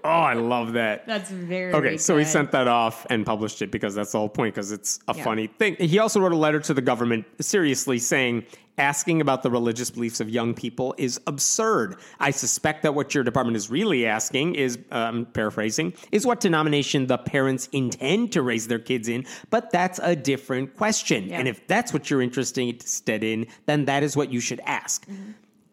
[0.06, 1.08] Oh, I love that.
[1.08, 4.28] That's very Okay, so he sent that off and published it because that's the whole
[4.30, 5.24] point, because it's a Yeah.
[5.24, 5.78] funny thing.
[5.80, 8.44] He also wrote a letter to the government, seriously saying,
[8.78, 11.98] asking about the religious beliefs of young people is absurd.
[12.20, 17.08] I suspect that what your department is really asking is, um, paraphrasing, is what denomination
[17.08, 21.28] the parents intend to raise their kids in, but that's a different question.
[21.28, 21.40] Yeah.
[21.40, 25.08] And if that's what you're interested in, then that is what you should ask.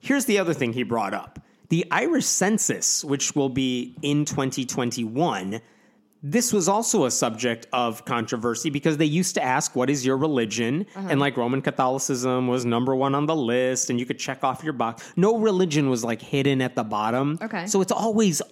[0.00, 1.38] Here's the other thing he brought up.
[1.68, 5.60] The Irish census, which will be in 2021,
[6.22, 10.16] this was also a subject of controversy because they used to ask, What is your
[10.16, 10.86] religion?
[10.94, 11.08] Uh-huh.
[11.10, 14.62] And like Roman Catholicism was number one on the list, and you could check off
[14.62, 15.12] your box.
[15.16, 17.38] No religion was like hidden at the bottom.
[17.40, 17.66] Okay.
[17.66, 18.42] So it's always,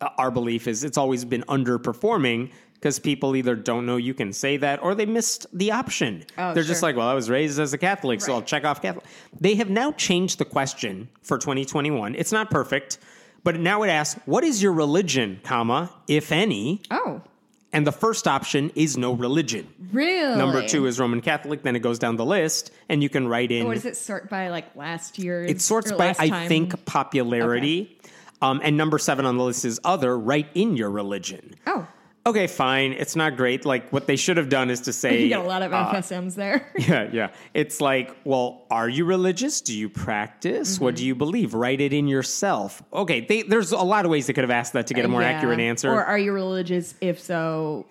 [0.00, 4.32] uh, our belief is it's always been underperforming because people either don't know you can
[4.32, 6.24] say that or they missed the option.
[6.38, 8.80] Oh, They're just like, Well, I was raised as a Catholic, so I'll check off
[8.80, 9.04] Catholic.
[9.40, 12.14] They have now changed the question for 2021.
[12.14, 12.98] It's not perfect.
[13.44, 16.82] But now it asks, what is your religion, comma, if any?
[16.90, 17.22] Oh,
[17.72, 19.68] And the first option is no religion.
[19.92, 20.36] really?
[20.36, 21.62] Number two is Roman Catholic.
[21.62, 23.66] Then it goes down the list, and you can write in.
[23.66, 24.48] What does it sort by?
[24.48, 25.44] Like last year?
[25.44, 26.48] it sorts by, I time?
[26.48, 27.98] think, popularity.
[28.40, 30.16] Um, and number seven on the list is other.
[30.18, 31.54] Write in your religion.
[31.66, 31.86] Oh,
[32.28, 32.92] Okay, fine.
[32.92, 33.64] It's not great.
[33.64, 35.92] Like what they should have done is to say, you got a lot of uh,
[35.92, 36.70] FSMs there.
[36.78, 37.30] Yeah, yeah.
[37.54, 39.60] It's like, well, are you religious?
[39.60, 40.78] Do you practice?
[40.78, 40.96] What Mm-hmm.
[40.98, 41.54] do you believe?
[41.54, 42.82] Write it in yourself.
[42.92, 45.08] Okay, they, there's a lot of ways they could have asked that to get a
[45.08, 45.28] more Yeah.
[45.30, 45.90] accurate answer.
[45.90, 46.94] Or are you religious?
[47.00, 47.86] If so,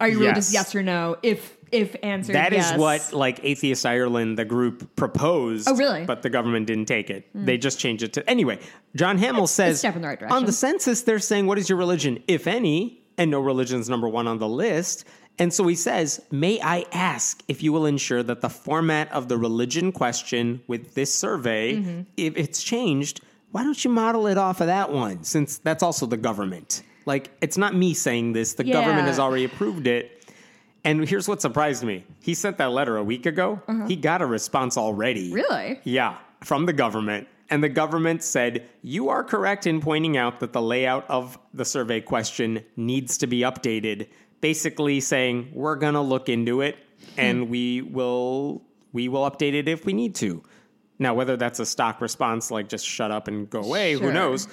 [0.00, 0.52] are you religious?
[0.52, 0.68] Yes.
[0.68, 1.16] Yes or no?
[1.22, 2.78] If if answered That is yes.
[2.78, 5.66] what like Atheist Ireland, the group, proposed.
[5.68, 6.04] Oh, really?
[6.04, 7.26] But the government didn't take it.
[7.34, 8.58] They just changed it to anyway.
[8.94, 11.78] John Hamill says step in the right on the census they're saying what is your
[11.78, 15.04] religion, if any, and no religion is number one on the list.
[15.38, 19.28] And so he says, May I ask if you will ensure that the format of
[19.28, 22.00] the religion question with this survey, Mm-hmm.
[22.16, 23.20] if it's changed,
[23.50, 25.24] why don't you model it off of that one?
[25.24, 26.82] Since that's also the government.
[27.06, 30.18] Like, it's not me saying this, the government has already approved it.
[30.84, 32.04] And here's what surprised me.
[32.20, 33.60] He sent that letter a week ago.
[33.88, 35.26] He got a response already.
[35.32, 35.34] Uh-huh.
[35.56, 35.80] Really?
[35.84, 37.26] Yeah, from the government.
[37.52, 41.66] And the government said, You are correct in pointing out that the layout of the
[41.66, 44.08] survey question needs to be updated.
[44.40, 46.78] Basically saying, We're going to look into it
[47.18, 48.62] and we will
[48.92, 50.42] we will update it if we need to.
[50.98, 54.48] Now, whether that's a stock response, like just shut up and go away, who knows?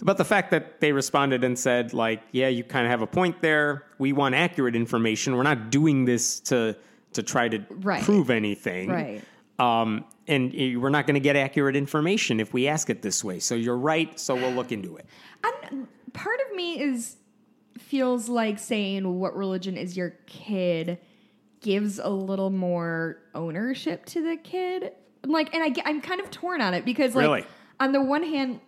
[0.00, 3.06] But the fact that they responded and said, like, yeah, you kind of have a
[3.06, 3.84] point there.
[3.98, 5.34] We want accurate information.
[5.36, 6.76] We're not doing this to
[7.14, 8.02] to try to Right.
[8.02, 8.90] prove anything.
[8.90, 9.22] Right.
[9.58, 13.22] Um, and eh, we're not going to get accurate information if we ask it this
[13.22, 13.38] way.
[13.38, 14.18] So you're right.
[14.18, 15.06] So we'll look into it.
[15.70, 17.16] And part of me is
[17.78, 20.98] feels like saying what religion is your kid
[21.60, 24.92] gives a little more ownership to the kid.
[25.26, 27.44] Like, and I get, I'm kind of torn on it because, like, Really?
[27.80, 28.60] on the one hand,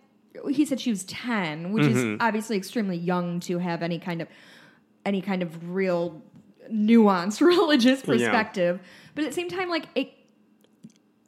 [0.49, 2.13] he said she was 10, which Mm-hmm.
[2.15, 4.27] is obviously extremely young to have any kind of
[5.05, 6.21] any kind of real
[6.71, 8.79] nuanced religious perspective.
[9.15, 10.11] But at the same time, like it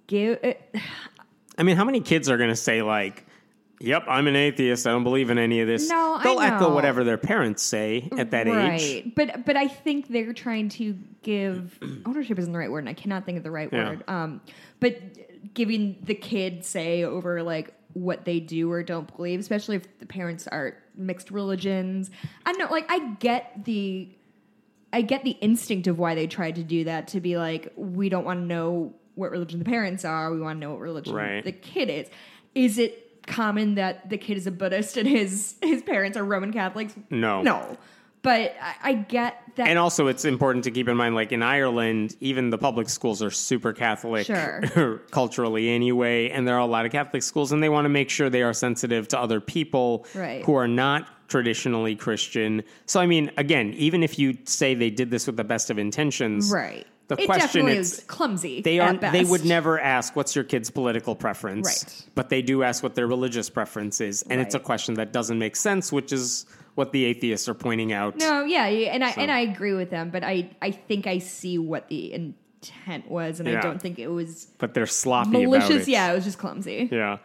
[0.09, 0.75] give it,
[1.57, 3.25] I mean, how many kids are going to say like,
[3.79, 4.85] "Yep, I'm an atheist.
[4.87, 8.31] I don't believe in any of this." No, they'll echo whatever their parents say at
[8.31, 8.81] that right.
[8.81, 9.13] age.
[9.15, 12.93] But but I think they're trying to give ownership isn't the right word, and I
[12.93, 13.89] cannot think of the right Yeah.
[13.89, 14.03] word.
[14.07, 14.41] Um,
[14.79, 14.99] but
[15.53, 20.05] giving the kid say over like what they do or don't believe, especially if the
[20.05, 22.09] parents are mixed religions.
[22.45, 24.09] I know, like I get the
[24.91, 28.09] I get the instinct of why they tried to do that to be like, we
[28.09, 30.31] don't want to know what religion the parents are.
[30.31, 31.43] We want to know what religion Right.
[31.43, 32.07] the kid is.
[32.55, 36.51] Is it common that the kid is a Buddhist and his his parents are Roman
[36.51, 36.95] Catholics?
[37.09, 37.41] No.
[37.43, 37.77] no.
[38.21, 39.67] But I, I get that.
[39.69, 43.23] And also, it's important to keep in mind, like in Ireland, even the public schools
[43.23, 44.97] are super Catholic Sure.
[45.11, 48.09] culturally anyway, and there are a lot of Catholic schools, and they want to make
[48.09, 50.43] sure they are sensitive to other people Right.
[50.43, 52.63] who are not traditionally Christian.
[52.87, 55.77] So, I mean, again, even if you say they did this with the best of
[55.79, 56.85] intentions, right.
[57.09, 58.61] The it question definitely is, clumsy.
[58.61, 59.01] they aren't.
[59.01, 62.09] They would never ask, "What's your kid's political preference?" Right.
[62.13, 65.39] But they do ask what their religious preference is, and it's a question that doesn't
[65.39, 66.45] make sense, which is
[66.75, 68.15] what the atheists are pointing out.
[68.17, 71.17] No, yeah, and I So- and I agree with them, but I I think I
[71.17, 73.57] see what the intent was, and Yeah.
[73.57, 75.87] I don't think it was but they're sloppy about malicious.
[75.87, 75.91] it.
[75.91, 76.89] Yeah, it was just clumsy.
[76.91, 77.17] Yeah.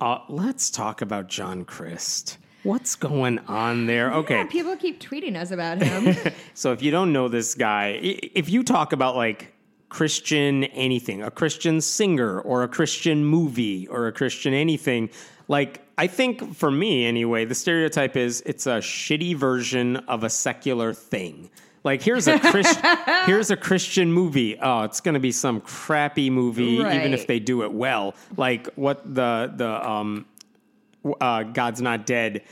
[0.00, 2.38] Uh, let's talk about John Crist.
[2.62, 4.12] What's going on there?
[4.14, 4.36] Okay.
[4.36, 6.16] Yeah, people keep tweeting us about him.
[6.54, 9.54] So if you don't know this guy, if you talk about like
[9.88, 15.08] Christian anything, a Christian singer or a Christian movie or a Christian anything,
[15.48, 20.30] like I think for me anyway, the stereotype is it's a shitty version of a
[20.30, 21.50] secular thing.
[21.84, 22.76] Like here's a Chris,
[23.26, 24.58] here's a Christian movie.
[24.60, 28.14] Oh, it's going to be some crappy movie, even if they do it well.
[28.36, 30.26] Like what the the um,
[31.20, 32.42] uh, God's not dead.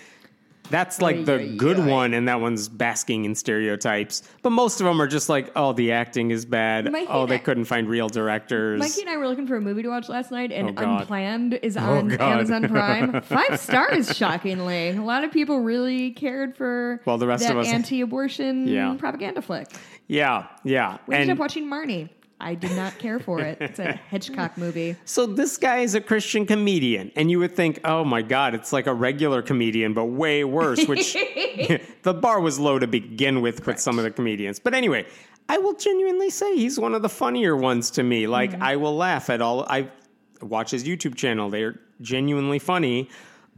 [0.70, 4.22] That's like the good one, and that one's basking in stereotypes.
[4.42, 6.92] But most of them are just like, oh, the acting is bad.
[6.92, 8.78] Mikey oh, and they I- couldn't find real directors.
[8.78, 11.00] Mikey and I were looking for a movie to watch last night, and Oh, God.
[11.00, 12.20] Unplanned is on God.
[12.20, 13.20] Amazon Prime.
[13.22, 14.90] Five stars, shockingly.
[14.90, 18.94] A lot of people really cared for Well, the rest that of us- anti-abortion Yeah.
[18.96, 19.66] propaganda flick.
[20.06, 20.98] yeah, yeah.
[21.08, 22.10] We ended And up watching Marnie.
[22.40, 23.58] I did not care for it.
[23.60, 24.96] It's a Hitchcock movie.
[25.04, 28.72] so this guy is a Christian comedian, and you would think, oh my God, it's
[28.72, 31.12] like a regular comedian, but way worse, which
[32.02, 34.58] the bar was low to begin with with some of the comedians.
[34.58, 35.06] But anyway,
[35.48, 38.26] I will genuinely say he's one of the funnier ones to me.
[38.26, 38.62] Like, Mm-hmm.
[38.62, 39.64] I will laugh at all.
[39.68, 39.88] I
[40.40, 43.10] watch his YouTube channel, they're genuinely funny.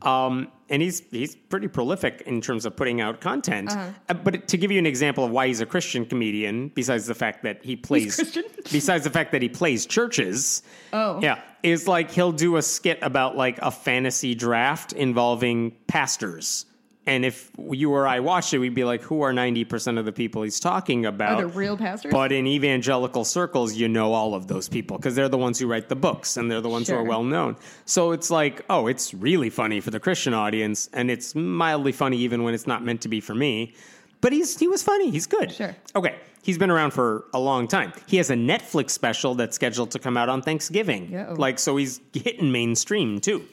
[0.02, 3.70] Um, and he's he's pretty prolific in terms of putting out content.
[3.70, 3.90] Uh-huh.
[4.08, 7.14] Uh, but to give you an example of why he's a Christian comedian, besides the
[7.14, 8.16] fact that he plays,
[8.72, 10.62] besides the fact that he plays churches,
[10.92, 11.20] Oh.
[11.20, 16.66] yeah, is like he'll do a skit about like a fantasy draft involving pastors.
[17.04, 20.12] And if you or I watched it, we'd be like, who are 90% of the
[20.12, 21.38] people he's talking about?
[21.38, 22.12] Are the real pastors?
[22.12, 25.66] But in evangelical circles, you know all of those people because they're the ones who
[25.66, 27.56] write the books and they're the ones who are well known.
[27.86, 32.18] So it's like, oh, it's really funny for the Christian audience, and it's mildly funny
[32.18, 33.74] even when it's not meant to be for me.
[34.20, 35.10] But he's he was funny.
[35.10, 35.50] He's good.
[35.50, 35.74] Sure.
[35.96, 36.16] Okay.
[36.42, 37.92] He's been around for a long time.
[38.06, 41.14] He has a Netflix special that's scheduled to come out on Thanksgiving.
[41.14, 41.34] Uh-oh.
[41.34, 43.44] Like so, he's hitting mainstream too.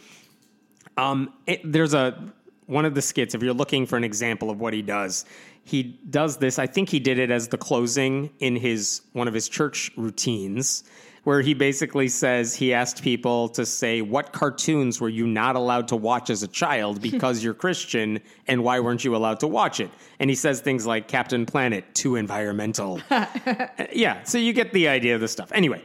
[0.97, 2.33] Um, it, there's a
[2.69, 3.33] one of the skits.
[3.33, 5.25] If you're looking for an example of what he does,
[5.63, 6.59] he does this.
[6.59, 10.83] I think he did it as the closing in his one of his church routines,
[11.23, 15.87] where he basically says he asked people to say what cartoons were you not allowed
[15.87, 19.79] to watch as a child because you're Christian, and why weren't you allowed to watch
[19.79, 19.89] it?
[20.19, 23.01] And he says things like Captain Planet, too environmental.
[23.09, 25.51] Uh, yeah, so you get the idea of the stuff.
[25.53, 25.83] Anyway,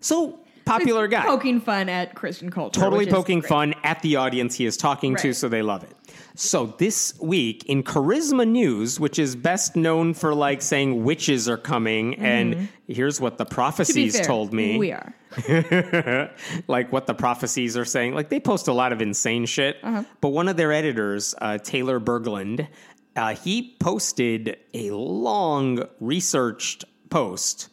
[0.00, 2.78] so popular guy Poking fun at Christian culture.
[2.78, 5.96] totally poking fun at the audience he is talking to, so they love it.
[6.34, 11.56] So this week in Charisma News, which is best known for like saying witches are
[11.56, 13.50] coming, and here's what the Mm-hmm.
[13.50, 14.76] To prophecies fair, told me.
[14.76, 15.14] We are.
[16.68, 18.14] like what the prophecies are saying.
[18.14, 19.76] Like they post a lot of insane shit.
[19.82, 20.04] Uh-huh.
[20.20, 22.66] But one of their editors, uh, Taylor Berglund,
[23.14, 27.68] uh, he posted a long researched post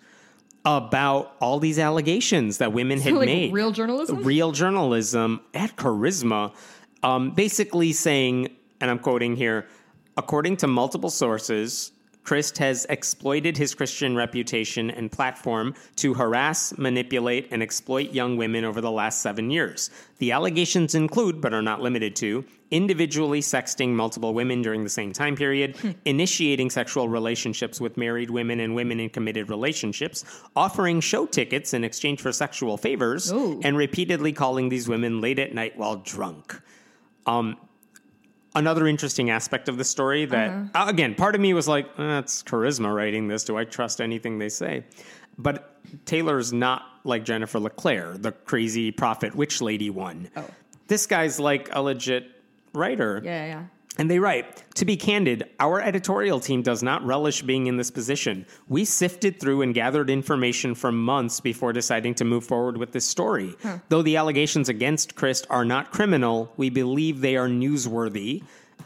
[0.66, 3.54] about all these allegations that women had like made.
[3.54, 4.24] real journalism?
[4.24, 6.54] Real journalism at Charisma,
[7.02, 8.50] um, basically saying,
[8.80, 9.68] and I'm quoting here,
[10.18, 11.93] according to multiple sources,
[12.24, 18.64] Crist has exploited his Christian reputation and platform to harass, manipulate, and exploit young women
[18.64, 19.90] over the last seven years.
[20.20, 25.12] The allegations include, but are not limited to, individually sexting multiple women during the same
[25.12, 30.24] time period, initiating sexual relationships with married women and women in committed relationships,
[30.56, 33.60] offering show tickets in exchange for sexual favors, Ooh.
[33.64, 36.60] and repeatedly calling these women late at night while drunk.
[37.26, 37.58] Um,
[38.56, 41.92] another interesting aspect of the story that uh, again part of me was like "Eh,
[41.98, 43.44] that's charisma writing this.
[43.44, 44.84] Do i trust anything they say?
[45.38, 45.70] But
[46.06, 50.30] taylor's not like jennifer leclaire the crazy prophet witch lady one.
[50.36, 50.46] Oh.
[50.88, 52.30] this guy's like a legit
[52.74, 53.22] writer.
[53.24, 53.64] Yeah, yeah.
[53.98, 57.92] And they write, to be candid, our editorial team does not relish being in this
[57.92, 58.48] position.
[58.68, 63.06] We sifted through and gathered information for months before deciding to move forward with this
[63.06, 63.56] story.
[63.62, 63.76] Hmm.
[63.90, 68.42] Though the allegations against Crist are not criminal, we believe they are newsworthy.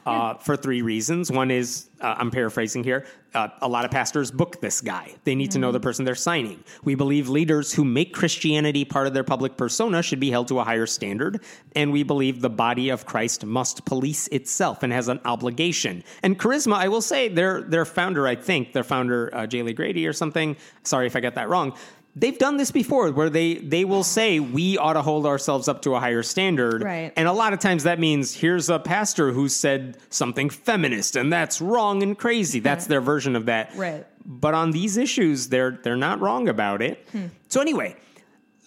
[0.07, 1.29] Uh, for three reasons.
[1.29, 5.13] One is, uh, I'm paraphrasing here, uh, a lot of pastors book this guy.
[5.25, 6.63] They need to know the person they're signing.
[6.85, 10.59] We believe leaders who make Christianity part of their public persona should be held to
[10.59, 11.41] a higher standard.
[11.75, 16.05] And we believe the body of Christ must police itself and has an obligation.
[16.23, 19.61] And Charisma, I will say, their, their founder, I think, their founder, uh, J.
[19.61, 21.73] Lee Grady or something, sorry if I got that wrong,
[22.19, 25.81] they've done this before where they, they will say we ought to hold ourselves up
[25.83, 26.83] to a higher standard.
[26.83, 27.13] Right.
[27.15, 31.31] And a lot of times that means here's a pastor who said something feminist and
[31.31, 32.59] that's wrong and crazy.
[32.59, 33.75] That's their version of that.
[33.75, 34.05] Right.
[34.25, 37.07] But on these issues, they're they're not wrong about it.
[37.47, 37.95] So anyway,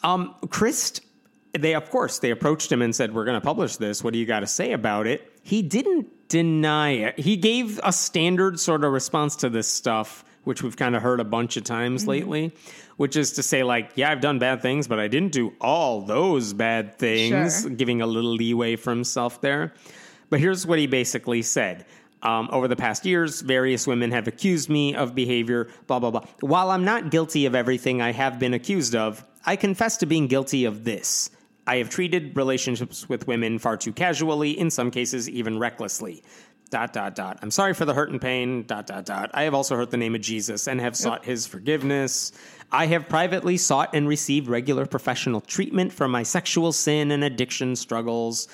[0.03, 1.03] um, Crist,
[1.53, 4.03] they of course they approached him and said, "We're going to publish this.
[4.03, 7.19] What do you got to say about it?" He didn't deny it.
[7.19, 11.21] He gave a standard sort of response to this stuff, which we've kind of heard
[11.21, 12.53] a bunch of times lately,
[12.97, 16.01] which is to say, like, yeah, I've done bad things, but I didn't do all
[16.01, 17.71] those bad things, Sure.
[17.71, 19.75] giving a little leeway for himself there.
[20.31, 21.85] But here's what he basically said.
[22.23, 26.25] Um, over the past years, various women have accused me of behavior, blah, blah, blah.
[26.41, 30.27] While I'm not guilty of everything I have been accused of, I confess to being
[30.27, 31.31] guilty of this.
[31.67, 36.23] I have treated relationships with women far too casually, in some cases, even recklessly.
[36.71, 37.41] Dot, dot, dot.
[37.43, 38.63] I'm sorry for the hurt and pain.
[38.63, 39.31] Dot, dot, dot.
[39.35, 42.31] I have also hurt the name of Jesus and have sought his forgiveness.
[42.71, 47.75] I have privately sought and received regular professional treatment for my sexual sin and addiction
[47.75, 48.47] struggles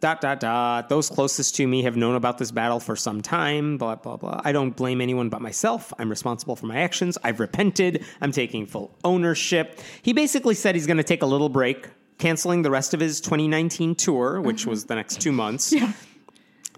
[0.00, 3.76] dot dot dot those closest to me have known about this battle for some time
[3.78, 7.40] blah blah blah i don't blame anyone but myself i'm responsible for my actions i've
[7.40, 11.88] repented i'm taking full ownership he basically said he's going to take a little break
[12.18, 14.70] canceling the rest of his 2019 tour which mm-hmm.
[14.70, 15.92] was the next two months Yeah.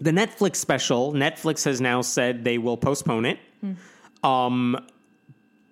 [0.01, 3.39] The netflix special netflix has now said they will postpone it.
[4.23, 4.77] Um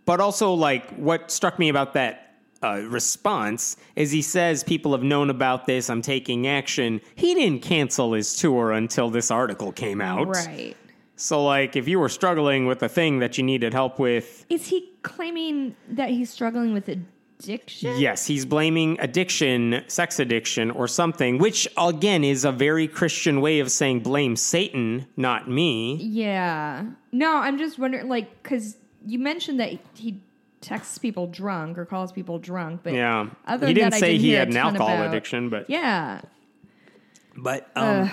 [0.05, 2.25] but also like what struck me about that
[2.63, 7.01] uh, response is he says people have known about this i'm taking action.
[7.15, 10.29] He didn't cancel his tour until this article came out.
[10.29, 10.77] Right.
[11.17, 14.67] so like if you were struggling with a thing that you needed help with Is
[14.67, 16.89] he claiming that he's struggling with
[17.41, 17.99] addiction?
[17.99, 23.61] yes he's blaming addiction sex addiction or something which again is a very christian way
[23.61, 26.85] of saying blame satan not me Yeah.
[27.13, 28.77] No, I'm just wondering, like, because
[29.07, 30.21] you mentioned that he
[30.61, 34.21] texts people drunk or calls people drunk, but yeah other he didn't that, say didn't
[34.23, 36.21] he had an alcohol about- addiction but Yeah.
[37.37, 38.11] But um,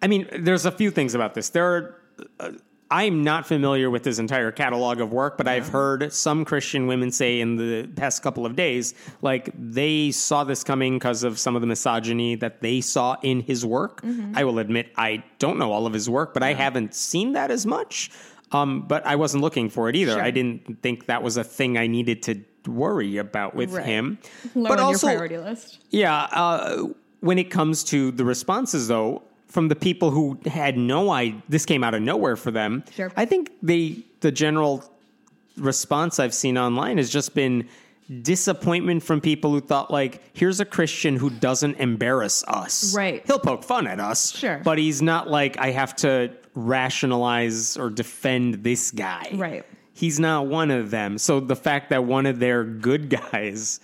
[0.00, 1.50] I mean, there's a few things about this.
[1.50, 2.00] There are.
[2.40, 2.52] Uh,
[2.94, 7.10] I'm not familiar with his entire catalog of work, but I've heard some Christian women
[7.10, 11.54] say in the past couple of days, like they saw this coming because of some
[11.56, 14.02] of the misogyny that they saw in his work.
[14.34, 17.50] I will admit, I don't know all of his work, but I haven't seen that
[17.50, 18.10] as much.
[18.52, 20.12] Um, but I wasn't looking for it either.
[20.12, 20.22] Sure.
[20.22, 23.86] I didn't think that was a thing I needed to worry about with Right.
[23.86, 24.18] him.
[24.54, 25.78] Low but on also, your priority list.
[25.88, 26.14] yeah.
[26.30, 26.88] Uh,
[27.20, 29.22] when it comes to the responses, though,
[29.52, 32.82] from the people who had no idea, this came out of nowhere for them.
[32.94, 33.12] Sure.
[33.16, 34.82] I think they, the general
[35.58, 37.68] response I've seen online has just been
[38.22, 42.94] disappointment from people who thought, like, here's a Christian who doesn't embarrass us.
[42.94, 43.22] Right.
[43.26, 44.34] He'll poke fun at us.
[44.34, 44.60] Sure.
[44.64, 49.32] But he's not like, I have to rationalize or defend this guy.
[49.34, 49.64] Right.
[49.92, 51.18] He's not one of them.
[51.18, 53.80] So the fact that one of their good guys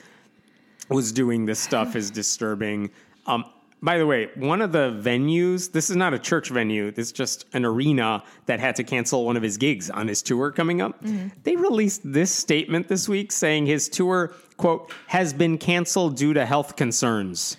[0.89, 2.91] was doing this stuff is disturbing.
[3.27, 3.45] Um,
[3.81, 7.12] by the way, one of the venues, this is not a church venue, this is
[7.12, 10.81] just an arena that had to cancel one of his gigs on his tour coming
[10.81, 11.03] up.
[11.03, 11.29] Mm-hmm.
[11.45, 16.45] They released this statement this week saying his tour, quote, has been canceled due to
[16.45, 17.57] health concerns.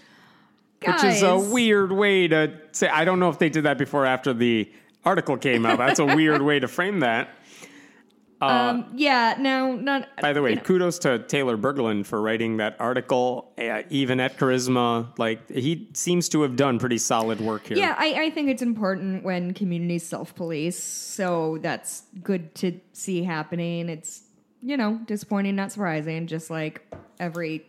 [0.86, 2.88] Which is a weird way to say.
[2.88, 4.72] I don't know if they did that before or after the
[5.04, 5.78] article came out.
[5.78, 7.30] That's a weird way to frame that.
[8.42, 10.08] Um, yeah, no, not.
[10.22, 13.52] By the way, you know, kudos to Taylor Berglund for writing that article.
[13.58, 17.78] Uh, even at Charisma, like he seems to have done pretty solid work here.
[17.78, 20.82] yeah, I, I think it's important when communities self police.
[20.82, 23.90] So that's good to see happening.
[23.90, 24.24] It's,
[24.62, 26.82] you know, disappointing, not surprising, just like
[27.20, 27.66] every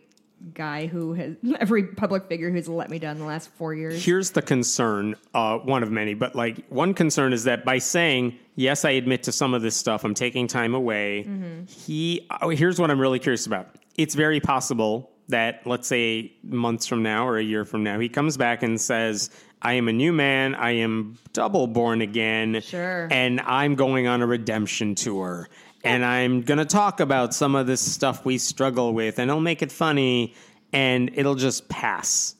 [0.53, 4.03] guy who has, every public figure who's let me down the last four years.
[4.03, 8.37] Here's the concern, uh, one of many, but like one concern is that by saying
[8.55, 11.27] yes, I admit to some of this stuff, I'm taking time away.
[11.67, 13.75] He, oh, here's what I'm really curious about.
[13.97, 18.09] It's very possible that let's say months from now or a year from now, he
[18.09, 19.29] comes back and says,
[19.61, 20.55] I am a new man.
[20.55, 22.61] I am double born again.
[22.61, 23.07] Sure.
[23.11, 25.49] And I'm going on a redemption tour.
[25.83, 29.39] And I'm going to talk about some of this stuff we struggle with, and I'll
[29.39, 30.35] make it funny,
[30.71, 32.35] and it'll just pass.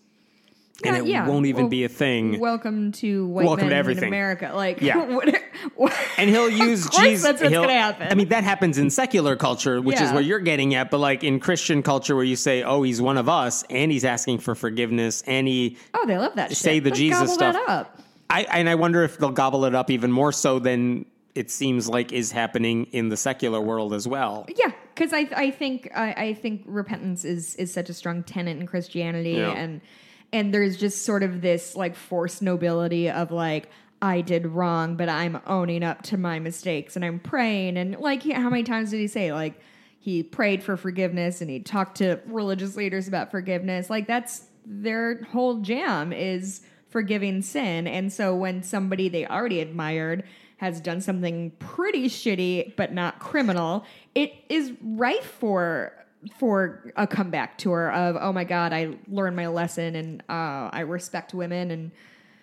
[0.83, 1.27] And it yeah.
[1.27, 2.39] won't even Well, be a thing.
[2.39, 4.03] Welcome to white Welcome to men in.
[4.03, 4.51] America.
[4.55, 4.97] Like, Yeah.
[5.05, 5.35] what,
[5.75, 7.23] what- and he'll use Jesus.
[7.23, 8.07] That's what's gonna happen.
[8.11, 10.13] I mean, that happens in secular culture, which is Yeah.
[10.15, 10.89] what you're getting at.
[10.89, 14.03] But like in Christian culture, where you say, "Oh, he's one of us," and he's
[14.03, 16.55] asking for forgiveness, and he, oh, they love that.
[16.55, 16.83] say shit.
[16.85, 17.87] the Let's Jesus stuff.
[18.31, 21.05] I and I wonder if they'll gobble it up even more so than
[21.36, 24.45] it seems like is happening in the secular world as well.
[24.55, 28.57] Yeah, because I I think I, I think repentance is is such a strong tenet
[28.57, 29.51] in Christianity, Yeah.
[29.51, 29.82] and
[30.34, 33.69] and there's just sort of this like forced nobility of like
[34.01, 38.23] I did wrong, but I'm owning up to my mistakes and I'm praying and like
[38.23, 39.59] how many times did he say like
[39.99, 45.23] he prayed for forgiveness and he talked to religious leaders about forgiveness like that's their
[45.25, 50.23] whole jam is forgiving sin and so when somebody they already admired
[50.62, 53.84] has done something pretty shitty but not criminal,
[54.14, 55.91] it is rife for
[56.38, 60.82] for a comeback tour of oh my god, I learned my lesson and uh, I
[60.82, 61.91] respect women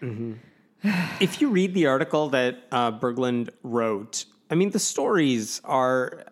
[0.02, 0.40] and
[1.20, 6.24] If you read the article that uh, Berglund wrote, I mean, the stories are.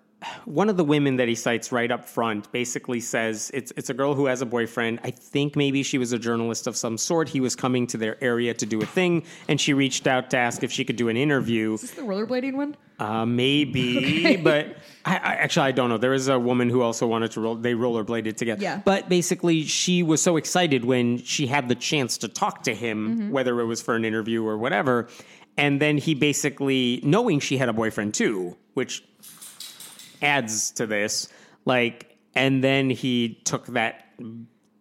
[0.47, 3.95] One of the women that he cites right up front basically says it's it's a
[3.95, 5.01] girl who has a boyfriend.
[5.05, 7.29] I think maybe she was a journalist of some sort.
[7.29, 10.39] He was coming to their area to do a thing, and she reached out to
[10.39, 11.75] ask if she could do an interview.
[11.75, 12.77] Is this the rollerblading one?
[12.99, 15.99] Uh, maybe, but I, I, actually I don't know.
[15.99, 17.55] There is a woman who also wanted to roll.
[17.55, 18.63] They rollerbladed together.
[18.63, 18.81] Yeah.
[18.83, 23.31] But basically, she was so excited when she had the chance to talk to him,
[23.31, 25.09] whether it was for an interview or whatever.
[25.59, 29.03] And then he basically, knowing she had a boyfriend too, which
[30.23, 31.29] adds to this,
[31.65, 34.07] like, and then he took that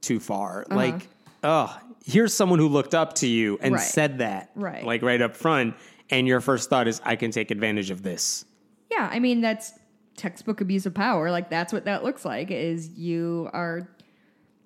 [0.02, 0.62] too far.
[0.70, 0.76] Uh-huh.
[0.76, 1.08] Like,
[1.44, 3.82] oh, here's someone who looked up to you and Right.
[3.82, 4.84] said that, Right.
[4.84, 5.76] Like right up front,
[6.10, 8.46] and your first thought is, I can take advantage of this.
[8.92, 9.74] Yeah, I mean that's
[10.16, 11.32] textbook abuse of power.
[11.32, 12.52] Like that's what that looks like.
[12.52, 13.90] Is you are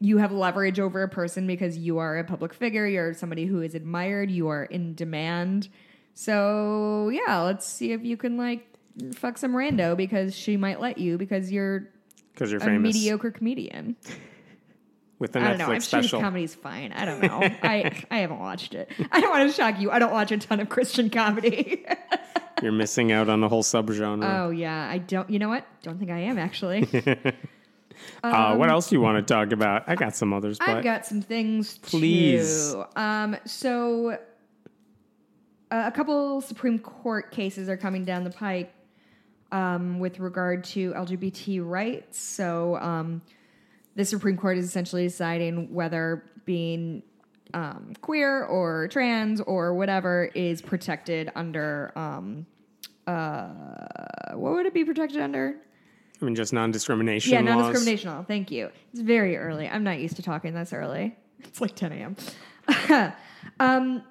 [0.01, 2.85] you have leverage over a person because you are a public figure.
[2.85, 4.29] You're somebody who is admired.
[4.29, 5.69] You are in demand.
[6.13, 8.68] So yeah, let's see if you can like
[9.15, 11.87] fuck some rando because she might let you because you're
[12.33, 13.95] Because you're a famous mediocre comedian.
[15.19, 15.65] with the I don't know.
[15.65, 16.21] I'm Netflix sure his special.
[16.21, 16.91] comedy's fine.
[16.93, 17.39] I don't know.
[17.63, 18.89] I I haven't watched it.
[19.11, 19.91] I don't want to shock you.
[19.91, 21.85] I don't watch a ton of Christian comedy.
[22.61, 24.23] You're missing out on a whole subgenre.
[24.41, 25.29] oh yeah, I don't.
[25.29, 25.65] You know what?
[25.81, 26.87] Don't think I am actually.
[28.23, 29.83] uh, what else do you want to talk about?
[29.87, 32.73] I got some others, but I've got some things Please.
[32.73, 32.83] too.
[32.97, 34.17] Um, so
[35.71, 38.73] uh, a couple Supreme Court cases are coming down the pike
[39.51, 42.19] um, with regard to LGBT rights.
[42.19, 43.21] So um,
[43.95, 47.03] the Supreme Court is essentially deciding whether being
[47.53, 51.91] um, queer or trans or whatever is protected under.
[51.95, 52.45] Um,
[53.07, 55.55] uh, what would it be protected under?
[56.21, 57.31] I mean, just non-discrimination.
[57.31, 58.25] Yeah, non-discrimination.
[58.25, 58.69] Thank you.
[58.91, 59.67] It's very early.
[59.67, 61.15] I'm not used to talking this early.
[61.39, 63.13] It's like 10 a.m.
[63.59, 64.03] um,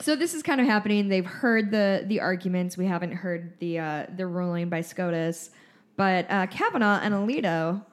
[0.00, 1.08] so this is kind of happening.
[1.08, 2.76] They've heard the the arguments.
[2.76, 5.50] We haven't heard the uh, the ruling by SCOTUS,
[5.96, 7.84] but uh, Kavanaugh and Alito,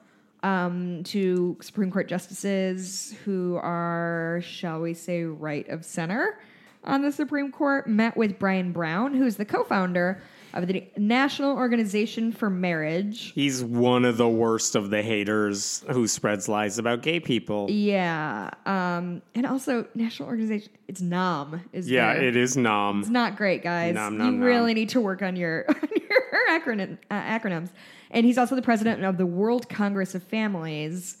[0.42, 6.40] um, two Supreme Court justices who are, shall we say, right of center
[6.84, 10.22] on the Supreme Court, met with Brian Brown, who's the co-founder
[10.54, 13.32] of the National Organization for Marriage.
[13.34, 17.66] He's one of the worst of the haters who spreads lies about gay people.
[17.70, 18.50] Yeah.
[18.66, 22.24] Um, and also National Organization it's NOM is Yeah, there.
[22.24, 23.00] it is nom.
[23.00, 23.94] It's not great, guys.
[23.94, 24.46] Nom, you nom, nom.
[24.46, 27.70] really need to work on your on your acronym uh, acronyms.
[28.10, 31.18] And he's also the president of the World Congress of Families,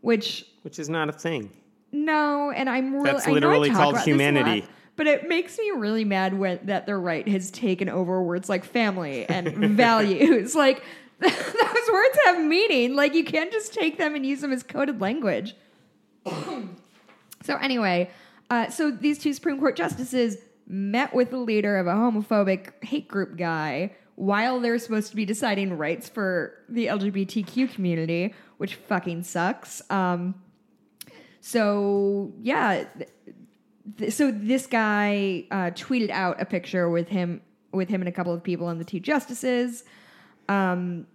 [0.00, 1.50] which Which is not a thing.
[1.92, 4.24] no, and I'm really That's I know I literally talk called about this a lot,
[4.24, 4.66] humanity.
[5.00, 8.66] But it makes me really mad when that the right has taken over words like
[8.66, 10.54] family and values.
[10.54, 10.84] Like
[11.20, 12.94] those words have meaning.
[12.94, 15.54] Like you can't just take them and use them as coded language.
[16.26, 18.10] so anyway,
[18.50, 20.36] uh, so these two Supreme Court justices
[20.66, 25.24] met with the leader of a homophobic hate group guy while they're supposed to be
[25.24, 29.80] deciding rights for the LGBTQ community, which fucking sucks.
[29.88, 30.34] Um,
[31.40, 32.84] so yeah,
[33.98, 37.40] th- so this guy uh, tweeted out a picture with him
[37.72, 39.84] with him and a couple of people and the two justices,
[40.48, 41.06] um,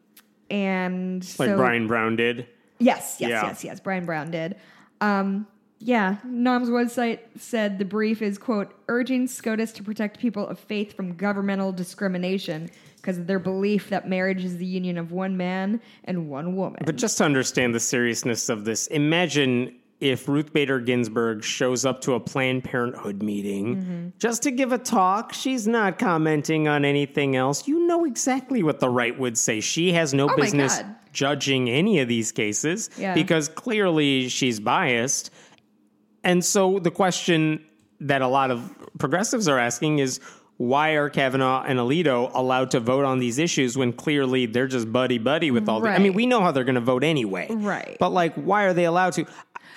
[0.49, 2.47] and Like so, Brian Brown did.
[2.79, 3.43] Yes, yes, Yeah.
[3.45, 3.79] yes, yes.
[3.79, 4.55] Brian Brown did.
[5.01, 5.47] Um,
[5.79, 10.95] yeah, NOM's website said the brief is quote urging SCOTUS to protect people of faith
[10.95, 15.79] from governmental discrimination because of their belief that marriage is the union of one man
[16.05, 16.81] and one woman.
[16.85, 19.75] But just to understand the seriousness of this, imagine
[20.11, 24.07] if Ruth Bader Ginsburg shows up to a Planned Parenthood meeting Mm-hmm.
[24.19, 25.33] just to give a talk.
[25.33, 27.67] She's not commenting on anything else.
[27.67, 29.59] You know exactly what the right would say.
[29.59, 30.81] She has no Oh business
[31.13, 33.13] judging any of these cases Yeah.
[33.13, 35.31] because clearly she's biased.
[36.23, 37.63] And so the question
[38.01, 40.19] that a lot of progressives are asking is
[40.57, 44.89] why are Kavanaugh and Alito allowed to vote on these issues when clearly they're just
[44.91, 47.47] buddy buddy with all the I mean, we know how they're going to vote anyway.
[47.49, 47.97] Right.
[47.99, 49.25] But like, why are they allowed to?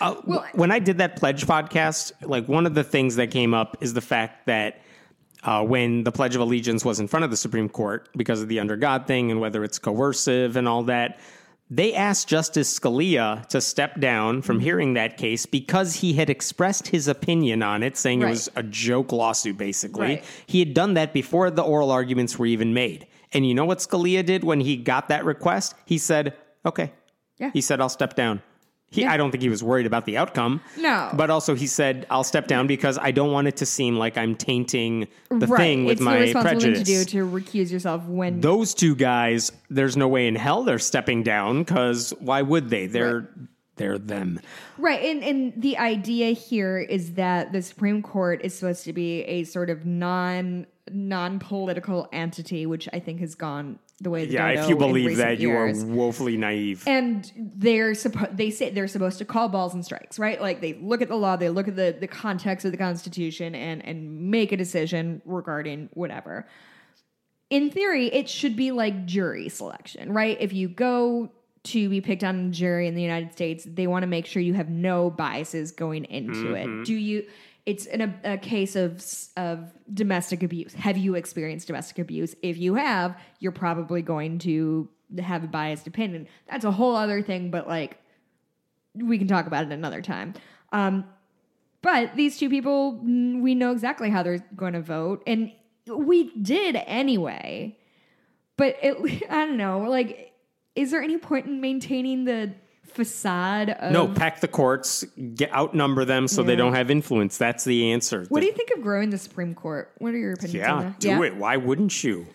[0.00, 3.54] Uh, Well- when I did that pledge podcast, like one of the things that came
[3.54, 4.80] up is the fact that
[5.44, 8.48] uh, when the Pledge of Allegiance was in front of the Supreme Court because of
[8.48, 11.20] the under God thing and whether it's coercive and all that,
[11.70, 14.40] they asked Justice Scalia to step down Mm-hmm.
[14.46, 18.50] from hearing that case because he had expressed his opinion on it, saying it was
[18.56, 20.06] a joke lawsuit, basically.
[20.06, 20.24] Right.
[20.46, 23.06] He had done that before the oral arguments were even made.
[23.32, 25.74] And you know what Scalia did when he got that request?
[25.84, 26.34] He said,
[26.66, 26.92] okay.
[27.38, 27.50] Yeah.
[27.52, 28.42] He said, I'll step down.
[28.90, 29.12] He, Yeah.
[29.12, 30.60] I don't think he was worried about the outcome.
[30.78, 31.10] No.
[31.12, 34.16] But also, he said, I'll step down because I don't want it to seem like
[34.16, 35.58] I'm tainting the right.
[35.58, 36.78] thing with it's my prejudice.
[36.78, 40.78] to do to recuse yourself when Those two guys, there's no way in hell they're
[40.78, 42.86] stepping down because why would they?
[42.86, 43.28] They're
[43.76, 44.40] They're them.
[44.78, 49.20] Right, and and the idea here is that the Supreme Court is supposed to be
[49.22, 54.26] a sort of non non political entity, which I think has gone the way.
[54.26, 55.82] The Yeah, if you believe that, you years.
[55.82, 56.84] are woefully naive.
[56.86, 60.74] and they're supposed they say they're supposed to call balls and strikes right like they
[60.74, 64.30] look at the law they look at the, the context of the constitution and and
[64.30, 66.46] make a decision regarding whatever
[67.50, 71.30] in theory it should be like jury selection right if you go
[71.64, 74.40] to be picked on a jury in the united states they want to make sure
[74.40, 76.82] you have no biases going into it mm-hmm.
[76.84, 77.26] do you
[77.68, 79.04] it's in a, a case of
[79.36, 80.72] of domestic abuse.
[80.72, 82.34] Have you experienced domestic abuse?
[82.42, 84.88] If you have you're probably going to
[85.18, 86.28] have a biased opinion.
[86.50, 87.98] That's a whole other thing but like
[88.94, 90.32] we can talk about it another time.
[90.72, 91.04] Um,
[91.82, 95.52] but these two people mm, we know exactly how they're going to vote and
[95.94, 97.76] we did anyway.
[98.56, 100.32] But it, i don't know like
[100.74, 102.54] is there any point in maintaining the
[102.90, 107.38] facade of no, pack the courts, get outnumber them so they don't have influence.
[107.38, 108.26] That's the answer.
[108.28, 110.88] what do you think of growing the supreme court what are your opinions on yeah,
[110.88, 111.36] that do it.
[111.36, 112.26] Why wouldn't you?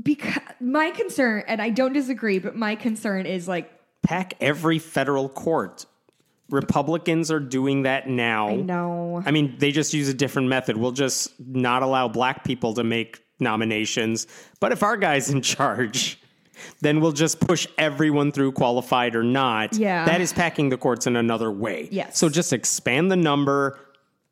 [0.00, 3.70] because my concern and i don't disagree but my concern is like
[4.02, 5.86] Pack every federal court.
[6.48, 8.48] Republicans are doing that now.
[8.48, 10.76] i know I mean, they just use a different method.
[10.76, 14.26] We'll just not allow black people to make nominations.
[14.58, 16.20] But if our guy's in charge,
[16.80, 19.76] then we'll just push everyone through qualified or not.
[19.76, 20.04] Yeah.
[20.04, 21.88] That is packing the courts in another way.
[21.90, 22.18] Yes.
[22.18, 23.78] So just expand the number,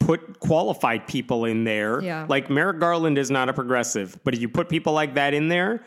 [0.00, 2.00] put qualified people in there.
[2.02, 2.26] Yeah.
[2.28, 5.48] Like Merrick Garland is not a progressive, but if you put people like that in
[5.48, 5.82] there,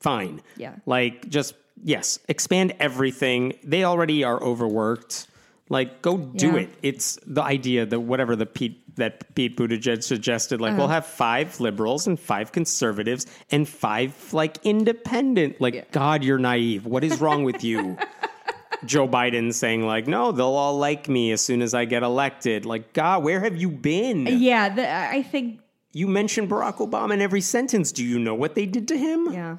[0.00, 0.38] fine.
[0.38, 0.60] Mm-hmm.
[0.60, 0.74] Yeah.
[0.86, 3.54] Like just, yes, expand everything.
[3.64, 5.28] They already are overworked.
[5.68, 6.54] Like, go do Yeah.
[6.56, 6.70] it.
[6.82, 10.78] It's the idea that whatever the Pete that Pete Buttigieg suggested, like Uh-huh.
[10.80, 15.60] we'll have five liberals and five conservatives and five like independent.
[15.60, 16.84] Like, God, you're naive.
[16.86, 17.96] What is wrong with you?
[18.84, 22.66] Joe Biden saying like, no, they'll all like me as soon as I get elected.
[22.66, 24.26] Like, God, where have you been?
[24.26, 25.60] yeah the, i think
[25.92, 27.92] You mentioned Barack Obama in every sentence.
[27.92, 29.32] Do you know what they did to him?
[29.32, 29.56] yeah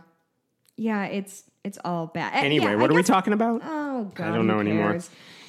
[0.76, 3.62] yeah it's it's all bad Uh, Anyway, yeah, what I are we talking about?
[3.64, 5.00] Oh god, I don't know who anymore.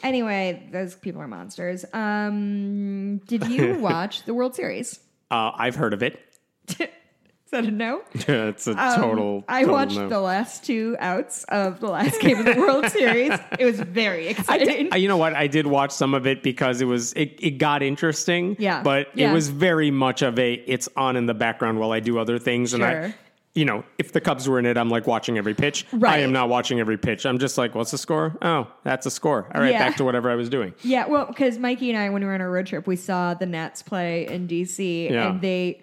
[0.05, 1.85] Anyway, those people are monsters.
[1.93, 5.01] Um, did you watch the World Series?
[5.31, 6.21] Uh, I've heard of it.
[6.79, 8.03] Is that a no?
[8.29, 9.45] Yeah, it's a Um, total.
[9.49, 10.09] I total watched no.
[10.09, 13.33] the last two outs of the last game of the World Series.
[13.59, 14.89] It was very exciting.
[14.91, 15.35] did, you know what?
[15.35, 18.57] I did watch some of it because it was it, it got interesting.
[18.59, 18.83] Yeah.
[18.83, 19.31] but Yeah.
[19.31, 22.39] it was very much of a it's on in the background while I do other
[22.39, 22.75] things.
[22.75, 23.15] And I, Sure.
[23.55, 25.87] You know, if the Cubs were in it, I'm like watching every pitch.
[26.05, 27.25] I am not watching every pitch.
[27.25, 28.37] I'm just like, what's the score?
[28.43, 29.49] Oh, that's a score.
[29.55, 29.79] All right, Yeah.
[29.79, 30.75] back to whatever I was doing.
[30.83, 33.35] yeah, well, because Mikey and I, when we were on our road trip, we saw
[33.35, 35.29] the Nats play in DC, Yeah.
[35.31, 35.81] and they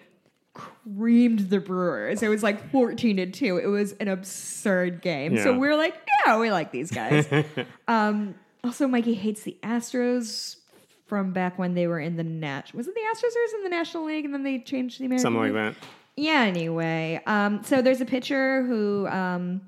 [0.54, 2.22] creamed the Brewers.
[2.22, 3.56] It was like fourteen to two.
[3.58, 5.38] It was an absurd game.
[5.38, 5.94] So we are like,
[6.26, 7.26] yeah, we like these guys.
[7.88, 10.56] um, also, Mikey hates the Astros
[11.06, 12.72] from back when they were in the Nat.
[12.74, 15.00] Was it the Astros or was it in the National League, and then they changed
[15.00, 15.74] the American Something like that.
[16.16, 17.20] Yeah, anyway.
[17.26, 19.06] Um, so there's a pitcher who.
[19.08, 19.62] Um,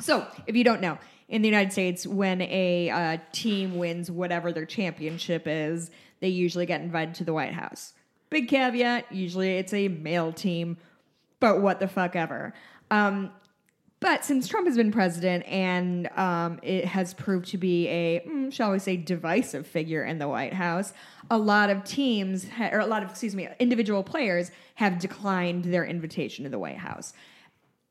[0.00, 4.52] so if you don't know, in the United States, when a uh, team wins whatever
[4.52, 7.94] their championship is, they usually get invited to the White House.
[8.30, 10.76] Big caveat usually it's a male team,
[11.40, 12.54] but what the fuck ever.
[12.90, 13.30] Um,
[14.00, 18.52] but since Trump has been president and um, it has proved to be a, mm,
[18.52, 20.92] shall we say, divisive figure in the White House,
[21.30, 25.84] a lot of teams, or a lot of, excuse me, individual players have declined their
[25.84, 27.12] invitation to the White House,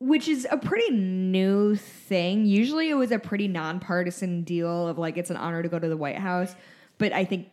[0.00, 2.46] which is a pretty new thing.
[2.46, 5.88] Usually it was a pretty nonpartisan deal of like, it's an honor to go to
[5.88, 6.54] the White House.
[6.96, 7.50] But I think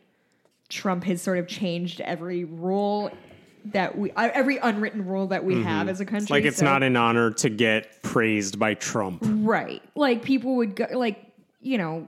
[0.70, 3.12] Trump has sort of changed every rule
[3.72, 6.26] that we, uh, every unwritten rule that we have as a country.
[6.26, 6.34] Mm-hmm.
[6.34, 9.20] Like it's So- not an honor to get praised by Trump.
[9.24, 9.82] Right.
[9.96, 12.08] Like people would go like, you know,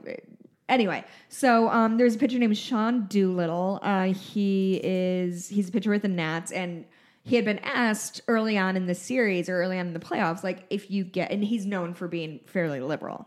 [0.68, 1.04] anyway.
[1.28, 3.80] So um there's a pitcher named Sean Doolittle.
[3.82, 6.84] Uh he is he's a pitcher with the Nats and
[7.24, 10.42] he had been asked early on in the series or early on in the playoffs,
[10.44, 13.26] like if you get and he's known for being fairly liberal.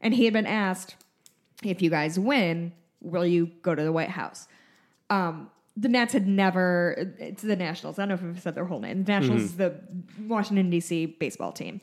[0.00, 0.96] And he had been asked,
[1.62, 4.48] if you guys win, will you go to the White House?
[5.10, 5.50] Um
[5.80, 7.14] the Nats had never.
[7.18, 7.98] It's the Nationals.
[7.98, 9.04] I don't know if I've said their whole name.
[9.04, 9.80] The Nationals is the
[10.26, 11.06] Washington D.C.
[11.06, 11.80] baseball team.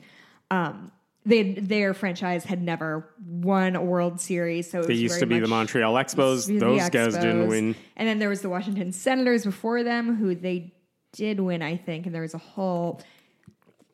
[0.51, 0.91] Um,
[1.25, 5.19] they their franchise had never won a World Series, so it They was used very
[5.21, 6.47] to be the much- Montreal Expos.
[6.47, 7.49] the Those guys didn't Expos.
[7.49, 7.75] win.
[7.97, 10.73] And then there was the Washington Senators before them, who they
[11.13, 12.05] did win, I think.
[12.05, 13.01] And there was a whole.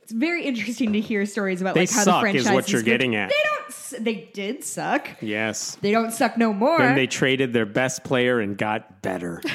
[0.04, 2.72] It's very interesting to hear stories about They like how suck the is franchise what
[2.72, 3.30] you're getting at.
[3.30, 4.04] They don't.
[4.04, 5.08] They did suck.
[5.22, 5.78] Yes.
[5.82, 6.78] They don't suck no more.
[6.80, 9.42] Then they traded their best player and got better.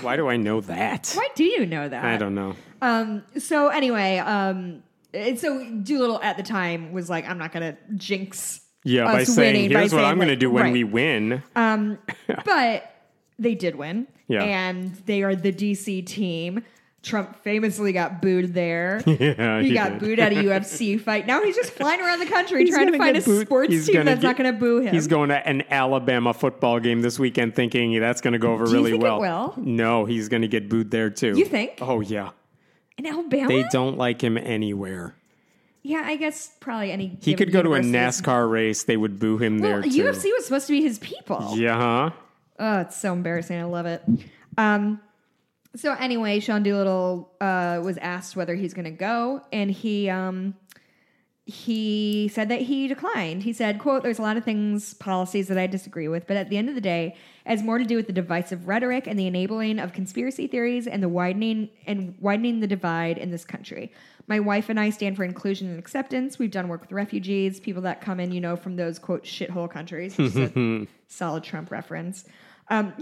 [0.00, 1.12] Why do I know that?
[1.14, 2.04] Why do you know that?
[2.04, 2.56] I don't know.
[2.82, 4.82] Um, so anyway, um,
[5.14, 8.60] and so Doolittle at the time was like, I'm not going to jinx.
[8.82, 10.72] Yeah, by saying, winning by here's what saying, I'm going to like- do when right.
[10.72, 11.44] we win.
[11.54, 11.98] Um.
[12.44, 12.92] But
[13.38, 14.08] they did win.
[14.26, 14.42] Yeah.
[14.42, 16.64] And they are the DC team.
[17.02, 19.02] Trump famously got booed there.
[19.06, 20.00] Yeah, he, he got did.
[20.00, 21.26] booed at a UFC fight.
[21.26, 23.86] Now he's just flying around the country He's trying to find a get sports He's
[23.86, 24.92] team that's not going to boo him.
[24.94, 28.66] He's going to an Alabama football game this weekend thinking that's going to go over
[28.66, 29.54] Do really well.
[29.56, 31.36] No, he's going to get booed there too.
[31.38, 31.78] You think?
[31.80, 32.30] Oh, yeah.
[32.96, 33.48] in Alabama?
[33.48, 35.14] They don't like him anywhere.
[35.82, 37.16] yeah, I guess probably any.
[37.22, 37.80] He could go to a.
[37.80, 40.02] NASCAR race, they would boo him Well, there too.
[40.02, 41.54] UFC was supposed to be his people.
[41.56, 42.10] Yeah, huh?
[42.58, 43.56] Oh, it's so embarrassing.
[43.58, 44.02] I love it.
[44.58, 45.00] Um,
[45.78, 50.54] so anyway, Sean Doolittle uh, was asked whether he's going to go, and he um,
[51.44, 53.44] he said that he declined.
[53.44, 56.50] He said, "quote There's a lot of things, policies that I disagree with, but at
[56.50, 57.16] the end of the day,
[57.46, 60.86] it has more to do with the divisive rhetoric and the enabling of conspiracy theories
[60.86, 63.92] and the widening and widening the divide in this country."
[64.26, 66.38] My wife and I stand for inclusion and acceptance.
[66.38, 69.70] We've done work with refugees, people that come in, you know, from those quote shithole
[69.70, 70.18] countries.
[70.18, 72.26] Which is a solid Trump reference.
[72.70, 72.92] Um,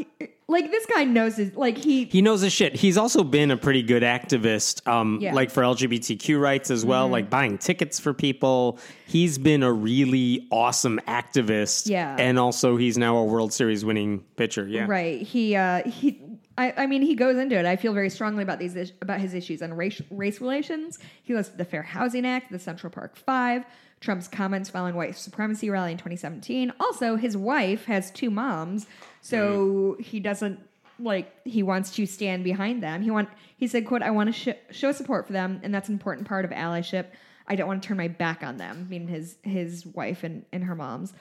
[0.49, 2.77] like this guy knows his like he He knows his shit.
[2.77, 5.29] He's also been a pretty good activist, um, Yeah.
[5.31, 5.37] Mm-hmm.
[5.37, 8.79] like for LGBTQ rights as well, like buying tickets for people.
[9.07, 11.89] He's been a really awesome activist.
[11.89, 12.15] Yeah.
[12.19, 14.67] And also, he's now a World Series winning pitcher.
[14.69, 14.87] Yeah.
[14.89, 16.21] right he uh he
[16.59, 19.21] I, I mean he goes into it i feel very strongly about these is- about
[19.21, 23.17] his issues on race race relations he listed the fair housing act the central park
[23.17, 23.65] five
[24.01, 28.87] trump's comments following white supremacy rally in 2017 also his wife has two moms
[29.27, 30.61] so he doesn't
[30.99, 34.53] like he wants to stand behind them he want he said quote i want to
[34.53, 37.07] sh- show support for them and that's an important part of allyship
[37.47, 40.65] i don't want to turn my back on them meaning his his wife and, and
[40.65, 41.13] her moms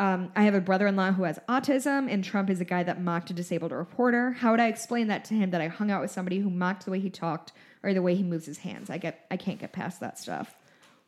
[0.00, 2.82] um, I have a brother in law who has autism, and Trump is a guy
[2.82, 4.32] that mocked a disabled reporter.
[4.32, 6.86] How would I explain that to him that I hung out with somebody who mocked
[6.86, 7.52] the way he talked
[7.82, 8.88] or the way he moves his hands?
[8.88, 10.56] I get, I can't get past that stuff.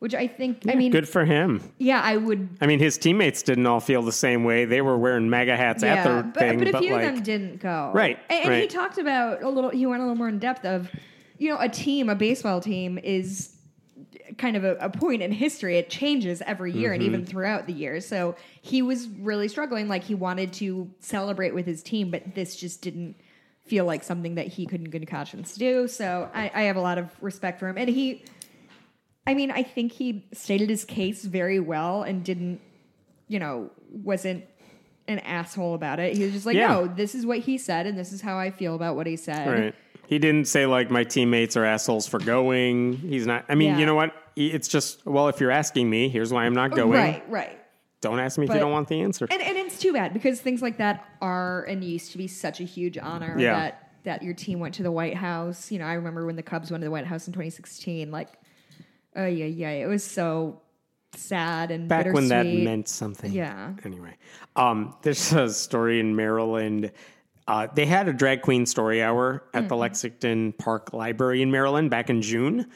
[0.02, 1.62] Which I think, I mean, Good for him.
[1.78, 2.48] yeah, I would.
[2.60, 4.64] I mean, his teammates didn't all feel the same way.
[4.64, 7.04] They were wearing MAGA hats at Yeah, their but, thing, but a but few like,
[7.06, 7.92] of them didn't go.
[7.94, 10.64] Right, And, and he talked about a little, he went a little more in depth
[10.64, 10.90] of,
[11.38, 13.54] you know, a team, a baseball team is
[14.38, 15.76] kind of a, a point in history.
[15.78, 17.14] It changes every year and Mm-hmm.
[17.14, 18.00] even throughout the year.
[18.00, 19.86] So he was really struggling.
[19.86, 23.14] Like he wanted to celebrate with his team, but this just didn't
[23.66, 25.86] feel like something that he couldn't in good conscience do.
[25.86, 27.78] So I, I have a lot of respect for him.
[27.78, 28.24] And he,
[29.26, 32.60] I mean, I think he stated his case very well and didn't,
[33.28, 34.44] you know, wasn't
[35.08, 36.16] an asshole about it.
[36.16, 36.68] He was just like, Yeah.
[36.68, 39.16] no, this is what he said and this is how I feel about what he
[39.16, 39.48] said.
[39.48, 39.74] Right.
[40.06, 42.94] He didn't say like my teammates are assholes for going.
[42.98, 43.44] He's not.
[43.48, 43.78] I mean, Yeah.
[43.78, 44.12] you know what?
[44.34, 46.92] It's just well, if you're asking me, here's why I'm not oh, going.
[46.92, 47.58] Right, right.
[48.00, 49.28] Don't ask me if But- you don't want the answer.
[49.30, 52.60] And, and it's too bad because things like that are and used to be such
[52.60, 53.54] a huge honor Yeah.
[53.54, 55.70] that that your team went to the White House.
[55.70, 58.10] You know, I remember when the Cubs went to the White House in 2016.
[58.10, 58.30] Like,
[59.16, 60.60] oh yeah, yeah, it was so
[61.14, 63.30] sad and Back when that meant something.
[63.32, 63.74] Yeah.
[63.84, 64.16] Anyway,
[64.56, 66.90] um, there's a story in Maryland.
[67.48, 69.68] Uh, they had a drag queen story hour at Mm-hmm.
[69.68, 72.66] the Lexington Park Library in Maryland back in June.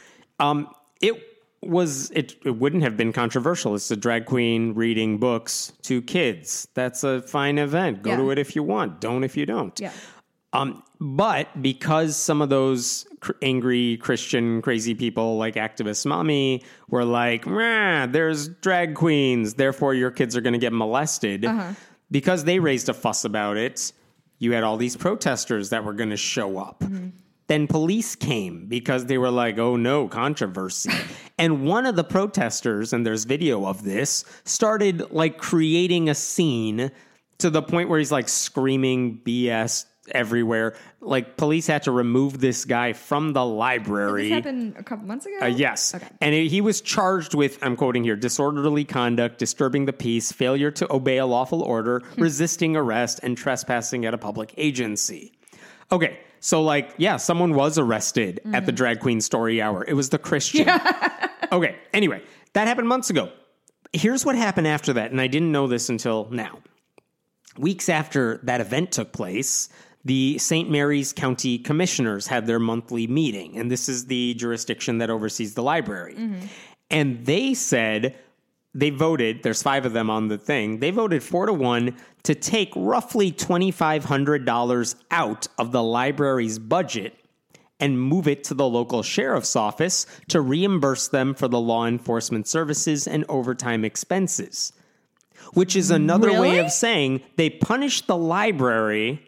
[0.41, 0.69] Um,
[1.01, 1.15] it
[1.63, 3.75] was it, it wouldn't have been controversial.
[3.75, 6.69] It's a drag queen reading books to kids.
[6.75, 8.03] That's a fine event.
[8.03, 8.17] Go Yeah.
[8.17, 9.01] to it if you want.
[9.01, 9.79] Don't if you don't.
[9.81, 9.93] Yeah.
[10.53, 17.05] Um, but because some of those cr- angry Christian crazy people like activist mommy were
[17.05, 21.45] like, there's drag queens, therefore your kids are going to get molested.
[21.45, 21.73] Uh-huh.
[22.11, 23.93] Because they raised a fuss about it,
[24.39, 26.81] you had all these protesters that were going to show up.
[26.81, 27.09] Mm-hmm.
[27.49, 30.91] Then police came because they were like, oh no, controversy.
[31.39, 36.91] and one of the protesters, and there's video of this, started like creating a scene
[37.39, 40.75] to the point where he's like screaming BS everywhere.
[41.01, 44.25] Like police had to remove this guy from the library.
[44.25, 45.39] This happened a couple months ago.
[45.43, 45.95] Uh, yes.
[45.95, 46.07] Okay.
[46.21, 50.71] And it- he was charged with, I'm quoting here, disorderly conduct, disturbing the peace, failure
[50.73, 52.23] to obey a lawful order, Hmm.
[52.23, 55.33] resisting arrest, and trespassing at a public agency.
[55.93, 56.19] Okay.
[56.41, 58.67] So, like, yeah, someone was arrested at Mm-hmm.
[58.67, 59.85] the drag queen story hour.
[59.87, 60.69] It was the Christian.
[61.53, 61.77] okay.
[61.93, 63.31] Anyway, that happened months ago.
[63.93, 65.11] Here's what happened after that.
[65.11, 66.59] And I didn't know this until now.
[67.59, 69.71] Weeks after that event took place,
[70.07, 70.71] the St.
[70.71, 75.65] Mary's County Commissioners had their monthly meeting, and this is the jurisdiction that oversees the
[75.65, 76.15] library.
[76.15, 76.47] Mm-hmm.
[76.91, 78.17] And they said
[78.73, 82.37] they voted, there's five of them on the thing, they voted four to one to
[82.37, 87.15] take roughly $2,500 out of the library's budget
[87.81, 92.47] and move it to the local sheriff's office to reimburse them for the law enforcement
[92.47, 94.73] services and overtime expenses
[95.53, 99.26] which is another way of saying they punished the library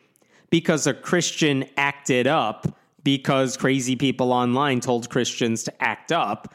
[0.50, 2.66] because a Christian acted up
[3.04, 6.52] because crazy people online told Christians to act up.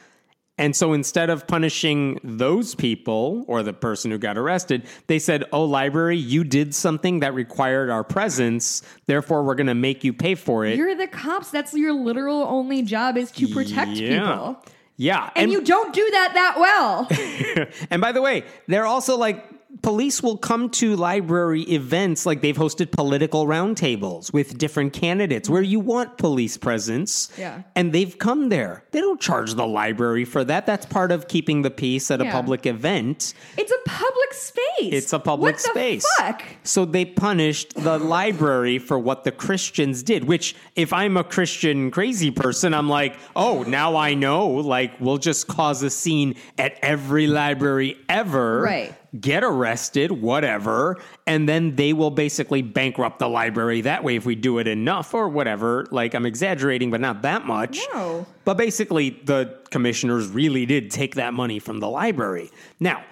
[0.59, 5.45] And so instead of punishing those people or the person who got arrested, they said,
[5.51, 8.83] Oh, library, you did something that required our presence.
[9.07, 10.77] Therefore, we're going to make you pay for it.
[10.77, 11.49] You're the cops.
[11.49, 14.19] That's your literal only job is to protect Yeah.
[14.19, 14.65] people.
[14.95, 15.31] yeah.
[15.35, 17.67] And, you don't do that that well.
[17.89, 19.43] and by the way, they're also like,
[19.82, 25.61] police will come to library events like they've hosted political roundtables with different candidates where
[25.61, 27.32] you want police presence.
[27.38, 27.63] Yeah.
[27.76, 28.84] And they've come there.
[28.91, 30.65] They don't charge the library for that.
[30.65, 33.34] That's part of keeping the peace at a public event.
[33.57, 34.93] it's a public space.
[34.93, 36.05] It's a public what the space.
[36.17, 36.43] Fuck?
[36.63, 41.91] So they punished the library for what the Christians did, which if I'm a Christian
[41.91, 44.47] crazy person, I'm like, oh, now I know.
[44.47, 48.61] Like, we'll just cause a scene at every library ever.
[48.61, 48.95] Right.
[49.20, 50.97] Get arrested, whatever.
[51.28, 55.14] And then they will basically bankrupt the library that way if we do it enough
[55.14, 55.86] or whatever.
[55.91, 57.80] Like, I'm exaggerating, but not that much.
[57.93, 58.26] No.
[58.43, 62.49] But basically, the commissioners really did take that money from the library.
[62.80, 63.03] Now,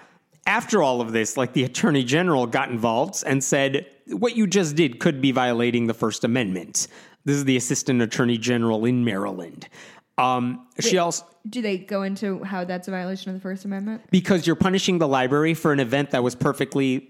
[0.46, 4.74] after all of this, like the attorney general got involved and said, what you just
[4.74, 6.88] did could be violating the First Amendment.
[7.24, 9.68] This is the assistant attorney general in Maryland.
[10.22, 14.02] Um, she also, Do they go into how that's a violation of the First Amendment?
[14.10, 17.08] because you're punishing the library for an event that was perfectly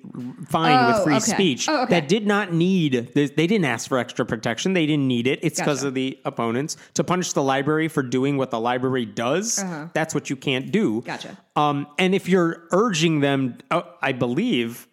[0.49, 1.33] fine Oh, with free okay.
[1.33, 2.01] speech Oh, okay.
[2.01, 5.41] that did not need they they didn't ask for extra protection they didn't need it
[5.43, 5.89] it's because Gotcha.
[5.89, 9.89] of the opponents to punish the library for doing what the library does Uh-huh.
[9.93, 11.37] that's what you can't do Gotcha.
[11.57, 14.89] um, and if you're urging them uh, i believe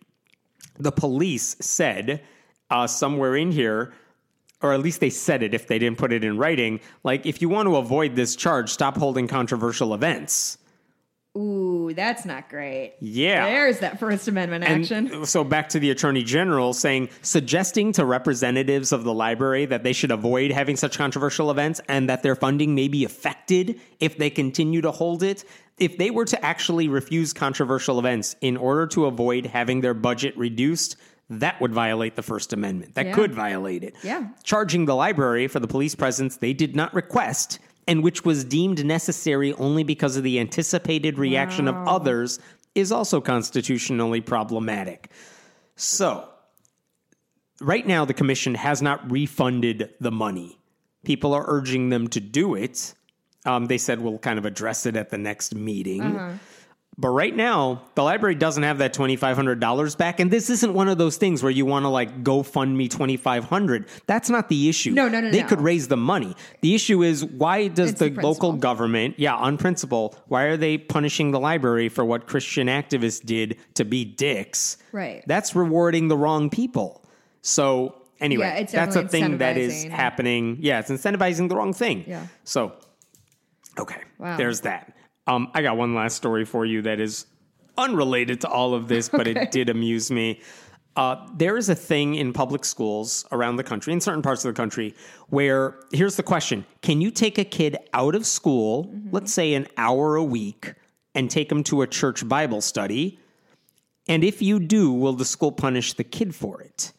[0.77, 2.21] the police said
[2.69, 3.91] uh, somewhere in here
[4.61, 7.41] or at least they said it if they didn't put it in writing like if
[7.41, 10.57] you want to avoid this charge stop holding controversial events
[11.37, 12.95] Ooh, that's not great.
[12.99, 15.25] yeah There's that First Amendment And action.
[15.27, 19.93] so back to the attorney general saying, suggesting to representatives of the library that they
[19.93, 24.31] should avoid having such controversial events and that their funding may be affected if they
[24.31, 25.45] continue to hold it.
[25.77, 30.35] If they were to actually refuse controversial events in order to avoid having their budget
[30.35, 30.97] reduced,
[31.29, 32.95] that would violate the First Amendment.
[32.95, 33.13] That Yeah.
[33.13, 33.95] could violate it.
[34.03, 34.29] Yeah.
[34.43, 38.85] Charging the library for the police presence they did not request and which was deemed
[38.85, 42.39] necessary only because of the anticipated reaction of others
[42.75, 45.09] is also constitutionally problematic.
[45.75, 46.27] So,
[47.61, 50.59] right now, the commission has not refunded the money.
[51.03, 52.93] People are urging them to do it.
[53.45, 56.39] Um, they said we'll kind of address it at the next meeting.
[57.01, 60.49] But right now, the library doesn't have that twenty five hundred dollars back, and this
[60.49, 63.45] isn't one of those things where you want to like go fund me twenty five
[63.45, 63.87] hundred.
[64.05, 64.91] That's not the issue.
[64.91, 65.47] No, no, no, They no.
[65.47, 66.35] could raise the money.
[66.59, 70.57] The issue is why does It's the, the local government, yeah, on principle, why are
[70.57, 74.75] they punishing the library for what Christian activists did to be dicks?
[74.91, 75.23] Right.
[75.25, 77.05] That's rewarding the wrong people.
[77.41, 80.57] So anyway, Yeah, that's a thing that is happening.
[80.59, 82.03] Yeah, it's incentivizing the wrong thing.
[82.05, 82.27] Yeah.
[82.43, 82.73] So
[83.77, 84.35] okay, Wow.
[84.35, 84.97] there's that.
[85.29, 87.27] Um, I got one last story for you that is
[87.77, 89.39] unrelated to all of this, but Okay.
[89.43, 90.41] it did amuse me.
[90.95, 94.53] Uh, there is a thing in public schools around the country, in certain parts of
[94.53, 94.95] the country,
[95.29, 99.09] where here's the question Can you take a kid out of school, Mm-hmm.
[99.11, 100.73] let's say an hour a week,
[101.13, 103.19] and take them to a church Bible study?
[104.07, 106.91] And if you do, will the school punish the kid for it?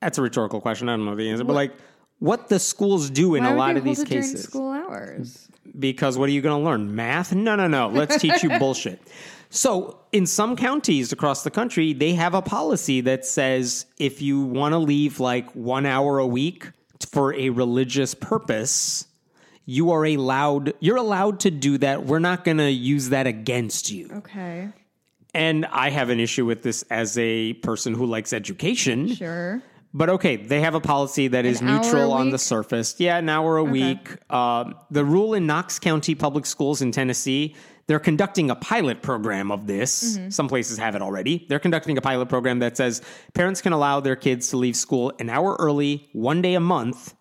[0.00, 0.88] That's a rhetorical question.
[0.88, 1.72] I don't know the answer, but like
[2.18, 4.72] what the schools do in Why a lot of these hold it during cases school
[4.72, 5.48] hours.
[5.78, 6.94] because what are you going to learn?
[6.94, 7.34] Math?
[7.34, 7.88] No, no, no.
[7.88, 9.00] Let's teach you bullshit.
[9.50, 14.40] So, in some counties across the country, they have a policy that says if you
[14.42, 16.70] want to leave like one hour a week
[17.12, 19.06] for a religious purpose,
[19.64, 20.74] you are allowed.
[20.80, 22.06] You're allowed to do that.
[22.06, 24.10] We're not going to use that against you.
[24.12, 24.68] Okay.
[25.34, 29.14] And I have an issue with this as a person who likes education.
[29.14, 29.62] Sure.
[29.96, 32.96] But okay, they have a policy that is An a neutral on the surface.
[32.98, 34.30] Yeah, an hour a week.
[34.30, 39.50] Um, the rule in Knox County Public Schools in Tennessee, they're conducting a pilot program
[39.50, 40.18] of this.
[40.18, 40.28] Mm-hmm.
[40.28, 41.46] Some places have it already.
[41.48, 43.00] They're conducting a pilot program that says
[43.32, 47.14] parents can allow their kids to leave school an hour early, one day a month,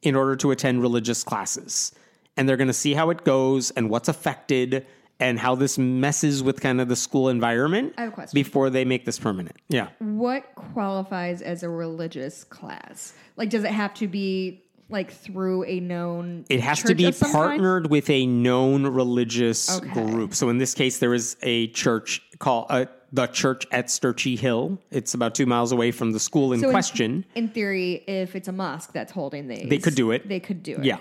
[0.00, 1.92] in order to attend religious classes.
[2.38, 4.86] And they're going to see how it goes and what's affected
[5.20, 8.34] and how this messes with kind of the school environment I have a question.
[8.36, 9.56] before they make this permanent.
[9.68, 9.88] Yeah.
[9.98, 13.12] What qualifies as a religious class?
[13.36, 16.44] Like, does it have to be like through a known?
[16.48, 17.48] It has to be some kind?
[17.48, 19.90] partnered with a known religious Okay.
[19.92, 20.34] group.
[20.34, 24.78] So in this case, there is a church called uh, the Church at Sterchi Hill.
[24.90, 27.24] It's about two miles away from the school in So question.
[27.34, 30.28] In, theory, if it's a mosque that's holding these, They could do it.
[30.28, 30.84] They could do it.
[30.84, 30.98] yeah,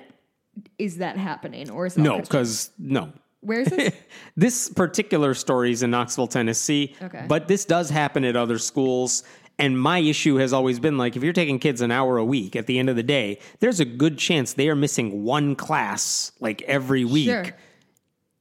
[0.79, 3.11] Is that happening, or is it no, because no.
[3.41, 3.93] Where's this?
[4.35, 7.25] This particular story is in Knoxville, Tennessee, Okay.
[7.27, 9.23] but this does happen at other schools.
[9.59, 12.55] And my issue has always been like, if you're taking kids an hour a week,
[12.55, 16.31] at the end of the day, there's a good chance they are missing one class
[16.39, 17.25] like every week.
[17.29, 17.45] Sure.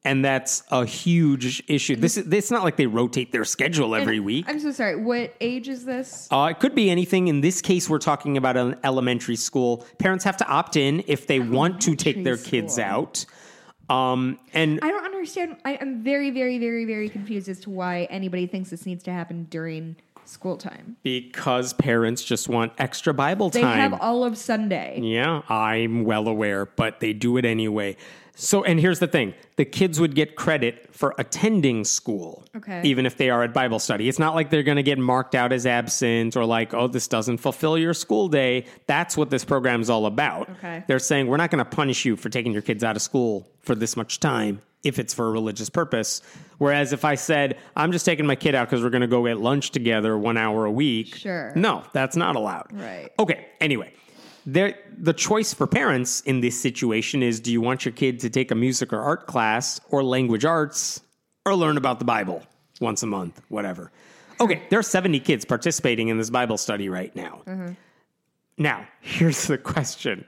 [0.05, 1.97] And that's a huge issue.
[1.97, 4.45] This is it's not like they rotate their schedule every week.
[4.47, 4.95] I'm so sorry.
[4.97, 6.29] What age is this?
[6.31, 7.27] Uh, it could be anything.
[7.29, 9.85] In this case, we're talking about an elementary school.
[9.99, 12.85] Parents have to opt in if they want to take their Elementary kids school.
[12.85, 13.27] out.
[13.89, 15.57] Um, and I don't understand.
[15.65, 19.13] I, I'm very, very, very, very confused as to why anybody thinks this needs to
[19.13, 20.97] happen during school time.
[21.05, 23.63] because parents just want extra Bible time.
[23.63, 24.99] They have all of Sunday.
[25.01, 27.97] Yeah, I'm well aware, but they do it anyway.
[28.39, 32.83] So, and here's the thing the kids would get credit for attending school, Okay.
[32.85, 34.09] even if they are at Bible study.
[34.11, 37.09] It's not like they're going to get marked out as absent or like, oh, this
[37.09, 38.67] doesn't fulfill your school day.
[38.87, 40.51] That's what this program is all about.
[40.51, 40.85] Okay.
[40.87, 43.49] They're saying, we're not going to punish you for taking your kids out of school
[43.63, 46.21] for this much time if it's for a religious purpose.
[46.59, 49.25] Whereas if I said, I'm just taking my kid out because we're going to go
[49.25, 51.53] get lunch together one hour a week, Sure.
[51.57, 52.67] no, that's not allowed.
[52.73, 53.09] Right.
[53.19, 53.47] Okay.
[53.61, 53.93] Anyway,
[54.47, 58.31] there the choice for parents in this situation is: Do you want your kid to
[58.31, 61.03] take a music or art class, or language arts,
[61.45, 62.43] or learn about the Bible
[62.81, 63.91] once a month, whatever?
[64.41, 67.43] Okay, there are seventy kids participating in this Bible study right now.
[67.47, 67.73] Mm-hmm.
[68.59, 70.25] Now, here's the question.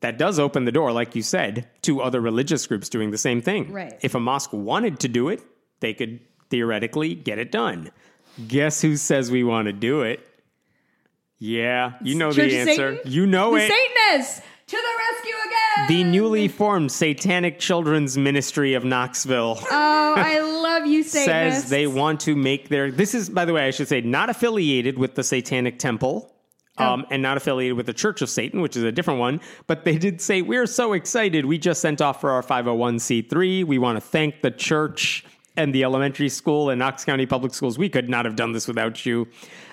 [0.00, 3.40] That does open the door, like you said, to other religious groups doing the same
[3.40, 3.72] thing.
[3.72, 3.96] Right.
[4.02, 5.40] If a mosque wanted to do it,
[5.78, 6.18] they could
[6.50, 7.92] theoretically get it done.
[8.48, 10.26] Guess who says we want to do it?
[11.42, 12.96] Yeah, you know Church the answer.
[12.98, 13.12] Satan?
[13.12, 13.68] You know the it.
[13.68, 15.88] Satanists to the rescue again.
[15.88, 21.62] The newly formed Satanic Children's Ministry of Knoxville oh, I love you, Satanists.
[21.62, 22.92] says they want to make their.
[22.92, 26.28] This is, by the way, I should say, not affiliated with the Satanic Temple.
[26.78, 29.42] Um, and not affiliated with the Church of Satan, which is a different one.
[29.66, 31.44] But they did say, We're so excited.
[31.44, 33.64] We just sent off for our 501c3.
[33.64, 35.22] We want to thank the church
[35.56, 37.78] and the elementary school and Knox County Public Schools.
[37.78, 39.28] We could not have done this without you.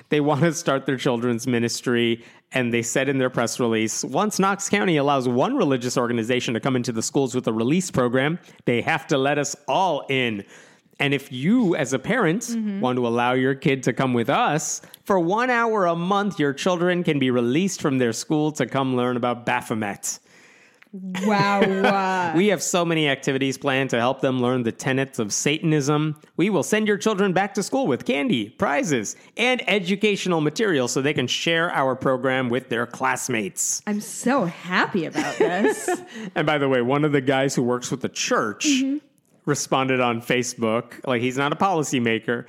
[0.09, 2.23] They want to start their children's ministry.
[2.51, 6.59] And they said in their press release once Knox County allows one religious organization to
[6.59, 10.43] come into the schools with a release program, they have to let us all in.
[11.01, 12.81] And if you, as a parent, Mm-hmm.
[12.81, 16.51] want to allow your kid to come with us, for one hour a month, your
[16.53, 20.19] children can be released from their school to come learn about Baphomet.
[20.91, 21.59] Wow.
[21.61, 26.19] uh, We have so many activities planned to help them learn the tenets of Satanism.
[26.37, 31.01] We will send your children back to school with candy, prizes, and educational materials so
[31.01, 33.81] they can share our program with their classmates.
[33.87, 35.89] I'm so happy about this.
[36.35, 38.97] And by the way, one of the guys who works with the church Mm-hmm.
[39.45, 41.05] responded on Facebook.
[41.07, 42.45] Like, he's not a policymaker,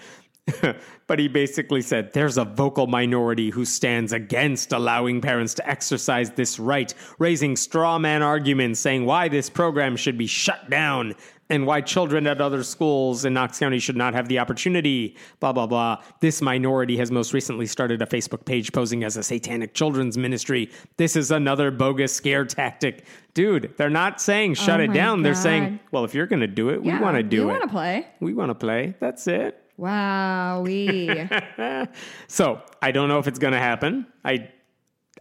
[1.06, 6.30] but he basically said there's a vocal minority who stands against allowing parents to exercise
[6.30, 11.14] this right, raising straw man arguments saying why this program should be shut down
[11.50, 15.52] and why children at other schools in Knox County should not have the opportunity, blah,
[15.52, 16.00] blah, blah.
[16.20, 20.70] This minority has most recently started a Facebook page posing as a satanic children's ministry.
[20.96, 23.04] This is another bogus scare tactic.
[23.34, 25.22] Dude, they're not saying shut Oh it down.
[25.22, 27.46] They're saying, well, if you're going to do it, we want to do it.
[27.46, 28.06] want to play?
[28.20, 28.94] we want to play.
[29.00, 29.60] That's it.
[29.80, 30.62] Wow.
[30.64, 31.10] We.
[32.28, 34.06] So I don't know if it's going to happen.
[34.24, 34.48] I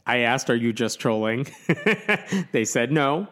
[0.06, 1.48] I asked, "Are you just trolling?"
[2.52, 3.28] they said no.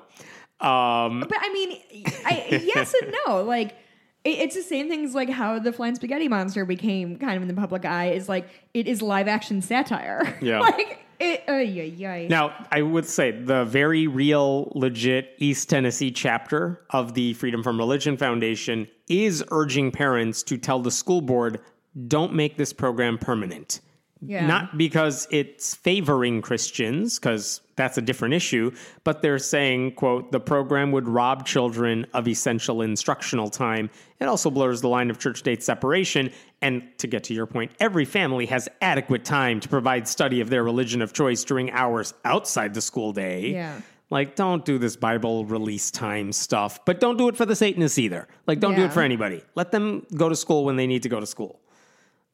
[0.60, 1.80] Um, But I mean,
[2.26, 3.44] I, yes and no.
[3.44, 3.76] Like,
[4.24, 7.42] it, it's the same thing as like how the flying spaghetti monster became kind of
[7.44, 8.08] in the public eye.
[8.12, 10.38] Is like it is live action satire.
[10.42, 10.60] Yeah.
[10.62, 11.44] like it.
[11.48, 12.28] Yeah.
[12.28, 17.78] now, I would say the very real, legit East Tennessee chapter of the Freedom from
[17.78, 21.60] Religion Foundation is urging parents to tell the school board,
[22.08, 23.82] "Don't make this program permanent."
[24.22, 24.48] Yeah.
[24.48, 28.72] Not because it's favoring Christians, because that's a different issue,
[29.06, 33.90] but they're saying, quote, the program would rob children of essential instructional time.
[34.20, 36.32] It also blurs the line of church state separation.
[36.62, 40.50] And to get to your point, every family has adequate time to provide study of
[40.50, 43.52] their religion of choice during hours outside the school day.
[43.52, 43.80] Yeah.
[44.10, 48.00] Like, don't do this Bible release time stuff, but don't do it for the Satanists
[48.00, 48.28] either.
[48.48, 49.44] Like, don't do it for anybody.
[49.56, 51.60] Let them go to school when they need to go to school.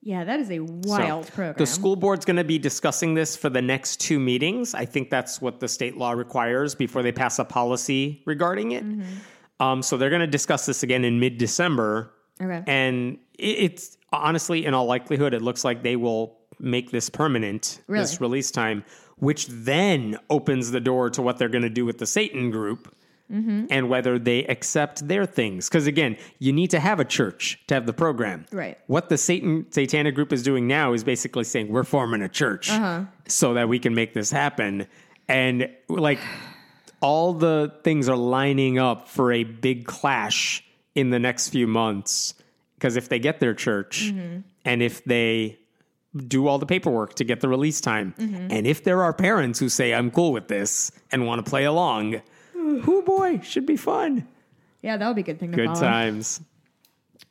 [0.03, 1.55] Yeah, that is a wild So, program.
[1.57, 4.73] The school board's going to be discussing this for the next two meetings.
[4.73, 8.83] I think that's what the state law requires before they pass a policy regarding it.
[8.85, 9.63] Mm-hmm.
[9.63, 12.11] Um, so they're going to discuss this again in mid December.
[12.41, 12.63] Okay.
[12.67, 17.81] And it, it's honestly, in all likelihood, it looks like they will make this permanent,
[17.87, 18.03] Really?
[18.03, 18.83] this release time,
[19.17, 22.93] which then opens the door to what they're going to do with the Satan group.
[23.31, 23.65] Mm-hmm.
[23.71, 25.67] And whether they accept their things.
[25.67, 28.45] Because again, you need to have a church to have the program.
[28.51, 28.77] Right.
[28.87, 32.69] What the Satan Satanic group is doing now is basically saying we're forming a church
[32.69, 33.05] Uh-huh.
[33.27, 34.87] so that we can make this happen.
[35.27, 36.19] And like
[37.01, 40.63] all the things are lining up for a big clash
[40.93, 42.35] in the next few months.
[42.75, 44.39] Because if they get their church Mm-hmm.
[44.65, 45.57] and if they
[46.27, 48.13] do all the paperwork to get the release time.
[48.19, 51.63] And if there are parents who say, I'm cool with this and want to play
[51.63, 52.21] along,
[52.87, 54.27] oh boy, should be fun.
[54.81, 55.79] Yeah, that would be a good thing to Good follow.
[55.81, 56.41] times.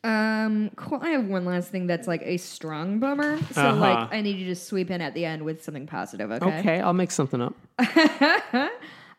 [0.04, 0.98] Um, cool.
[1.02, 3.38] I have one last thing that's like a strong bummer.
[3.52, 3.80] So Uh-huh.
[3.80, 6.30] like, I need you to sweep in at the end with something positive.
[6.32, 6.58] Okay.
[6.60, 7.54] Okay, I'll make something up.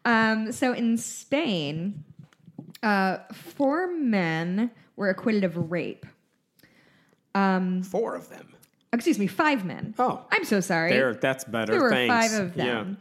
[0.06, 2.04] Um, so in Spain,
[2.84, 6.06] uh, four men were acquitted of rape.
[7.34, 8.54] Four of them.
[8.92, 9.94] Excuse me, five men.
[9.98, 10.26] Oh.
[10.30, 10.92] I'm so sorry.
[10.92, 11.72] There, that's better.
[11.72, 12.14] there were Thanks.
[12.34, 12.98] five of them.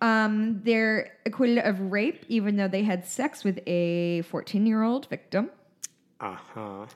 [0.00, 5.06] Um, they're acquitted of rape, even though they had sex with a 14 year old
[5.08, 5.50] victim.
[6.20, 6.86] Uh huh.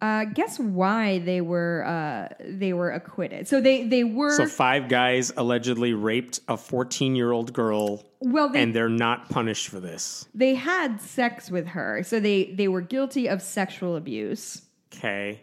[0.00, 3.48] Uh, guess why they were uh, they were acquitted?
[3.48, 8.48] So they they were So five guys allegedly raped a 14 year old girl, well
[8.50, 10.28] they and they're not punished for this.
[10.34, 14.62] they had sex with her, so they they were guilty of sexual abuse,
[14.94, 15.40] Okay.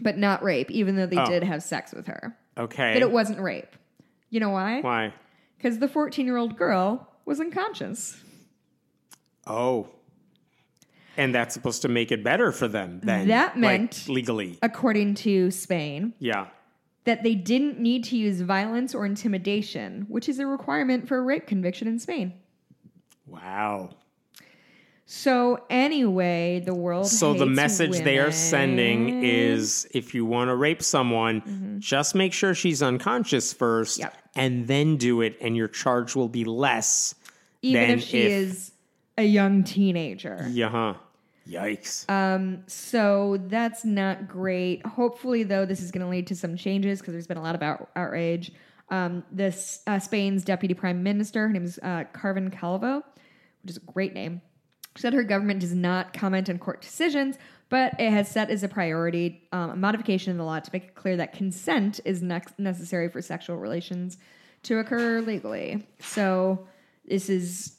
[0.00, 1.26] but not rape, even though they Oh.
[1.26, 2.36] did have sex with her.
[2.56, 2.92] Okay.
[2.92, 3.74] But it wasn't rape.
[4.30, 4.82] You know why?
[4.82, 5.12] Why?
[5.56, 8.16] Because the 14 year old girl was unconscious.
[9.46, 9.88] Oh.
[11.16, 13.28] And that's supposed to make it better for them then.
[13.28, 14.58] That like, meant- legally.
[14.62, 16.48] According to Spain, Yeah.
[17.04, 21.22] that they didn't need to use violence or intimidation, which is a requirement for a
[21.22, 22.34] rape conviction in Spain.
[23.26, 23.90] Wow.
[25.08, 27.06] So anyway, the world.
[27.06, 32.32] So the message they are sending is if you want to rape someone, just make
[32.32, 34.02] sure she's unconscious first Mm-hmm.
[34.02, 34.16] Yep.
[34.34, 37.14] and then do it and your charge will be less.
[37.62, 38.72] even than if she is
[39.16, 40.46] a young teenager.
[40.50, 40.70] Yeah.
[40.70, 40.94] huh.
[41.48, 42.10] Yikes.
[42.10, 44.84] Um, so that's not great.
[44.84, 47.54] Hopefully, though, this is going to lead to some changes because there's been a lot
[47.54, 48.50] of out- outrage.
[48.90, 52.96] Um, this uh, Spain's deputy prime minister, her name is uh, Carmen Calvo,
[53.62, 54.42] which is a great name,
[54.96, 57.36] said her government does not comment on court decisions,
[57.68, 60.84] but it has set as a priority um, a modification in the law to make
[60.84, 64.18] it clear that consent is nex- necessary for sexual relations
[64.62, 65.86] to occur legally.
[66.00, 66.66] So
[67.04, 67.76] this is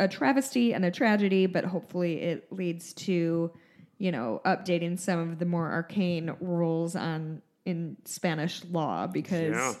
[0.00, 3.50] a travesty and a tragedy, but hopefully it leads to,
[3.98, 9.76] you know, updating some of the more arcane rules on in Spanish law because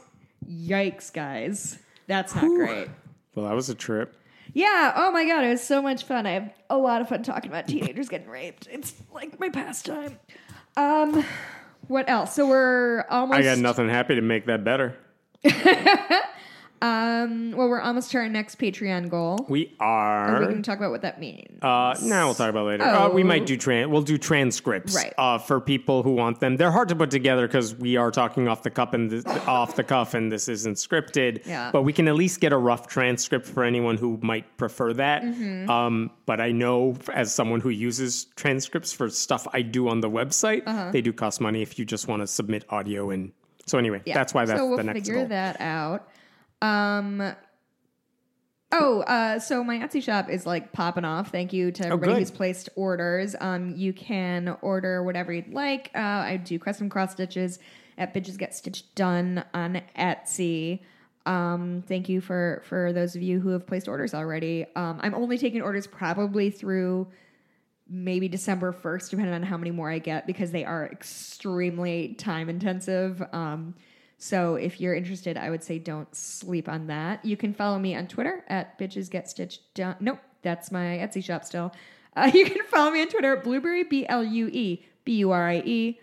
[0.48, 1.78] yikes, guys.
[2.06, 2.88] That's not great.
[3.34, 4.14] well, that was a trip.
[4.52, 6.26] Yeah, oh my god, it was so much fun.
[6.26, 8.68] I have a lot of fun talking about teenagers getting raped.
[8.70, 10.18] It's like my pastime.
[10.76, 11.24] Um
[11.88, 12.34] what else?
[12.34, 14.96] So we're almost I got nothing happy to make that better.
[16.82, 19.44] um well we're almost to our next Patreon goal.
[19.48, 20.40] We Are are.
[20.40, 21.62] we going to talk about what that means?
[21.62, 22.84] Uh, now we'll talk about it later.
[22.84, 23.26] Uh, we Oh.
[23.26, 23.88] might do tran.
[23.90, 25.12] We'll do transcripts, Right.
[25.16, 26.56] Uh, for people who want them.
[26.56, 29.76] They're hard to put together because we are talking off the cuff and this, off
[29.76, 31.46] the cuff, and this isn't scripted.
[31.46, 31.70] Yeah.
[31.72, 35.22] But we can at least get a rough transcript for anyone who might prefer that.
[35.22, 35.70] Mm-hmm.
[35.70, 40.10] Um, but I know as someone who uses transcripts for stuff I do on the
[40.10, 40.90] website, Uh-huh.
[40.92, 43.32] they do cost money if you just want to submit audio and.
[43.68, 45.26] So anyway, that's why that's so we'll the next figure goal.
[45.26, 46.08] that out.
[46.62, 47.34] Um.
[48.72, 51.30] Oh, uh, so my Etsy shop is like popping off.
[51.30, 52.18] Thank you to everybody Oh, good.
[52.20, 53.36] who's placed orders.
[53.40, 55.90] Um, you can order whatever you'd like.
[55.94, 57.60] Uh, I do custom cross stitches
[57.96, 60.80] at Bitches Get Stitched Done on Etsy.
[61.26, 64.66] Um, thank you for for those of you who have placed orders already.
[64.74, 67.06] Um, I'm only taking orders probably through
[67.88, 72.48] maybe December 1st, depending on how many more I get, because they are extremely time
[72.48, 73.22] intensive.
[73.32, 73.74] Um,
[74.18, 77.24] so if you're interested, I would say don't sleep on that.
[77.24, 79.60] You can follow me on Twitter at bitches get stitched.
[80.00, 81.72] Nope, that's my Etsy shop still.
[82.16, 85.32] Uh, you can follow me on Twitter at blueberry b l u e b u
[85.32, 86.00] r i e.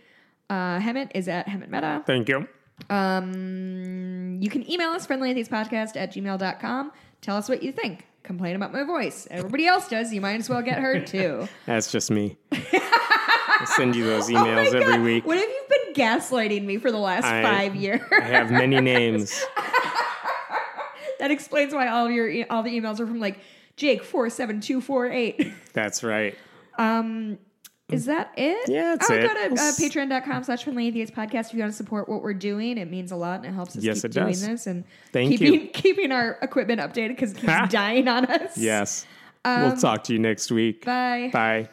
[0.47, 2.03] Uh, Hemant is at Hemant Mehta.
[2.05, 2.47] Thank you.
[2.88, 6.91] Um, you can email us friendlyatheispodcast at gmail.com.
[7.22, 8.05] Tell us what you think.
[8.24, 9.28] Complain about my voice.
[9.30, 10.13] Everybody else does.
[10.13, 11.47] You might as well get heard too.
[11.65, 12.38] That's just me.
[12.53, 15.01] I send you those Oh emails every God.
[15.01, 15.26] week.
[15.26, 18.01] What have you been gaslighting me for the last I- five years?
[18.11, 19.43] I have many names.
[21.19, 23.39] that explains why all of your all the emails are from like
[23.76, 25.51] Jake four seven two four eight.
[25.74, 26.38] That's right.
[26.78, 27.38] Um,
[27.94, 28.70] Is that it?
[28.70, 29.22] Yeah, that's oh, it.
[29.22, 32.34] go to uh, patreon.com slash friendly atheist podcast if you want to support what we're
[32.34, 32.78] doing.
[32.78, 34.46] It means a lot and it helps us Yes, keep doing does.
[34.46, 35.68] this and Thank keeping, you.
[35.68, 38.58] keeping our equipment updated because it keeps dying on us.
[38.58, 39.05] Yes.
[39.46, 40.86] we'll talk to you next week.
[40.86, 41.30] Bye.
[41.32, 41.70] Bye.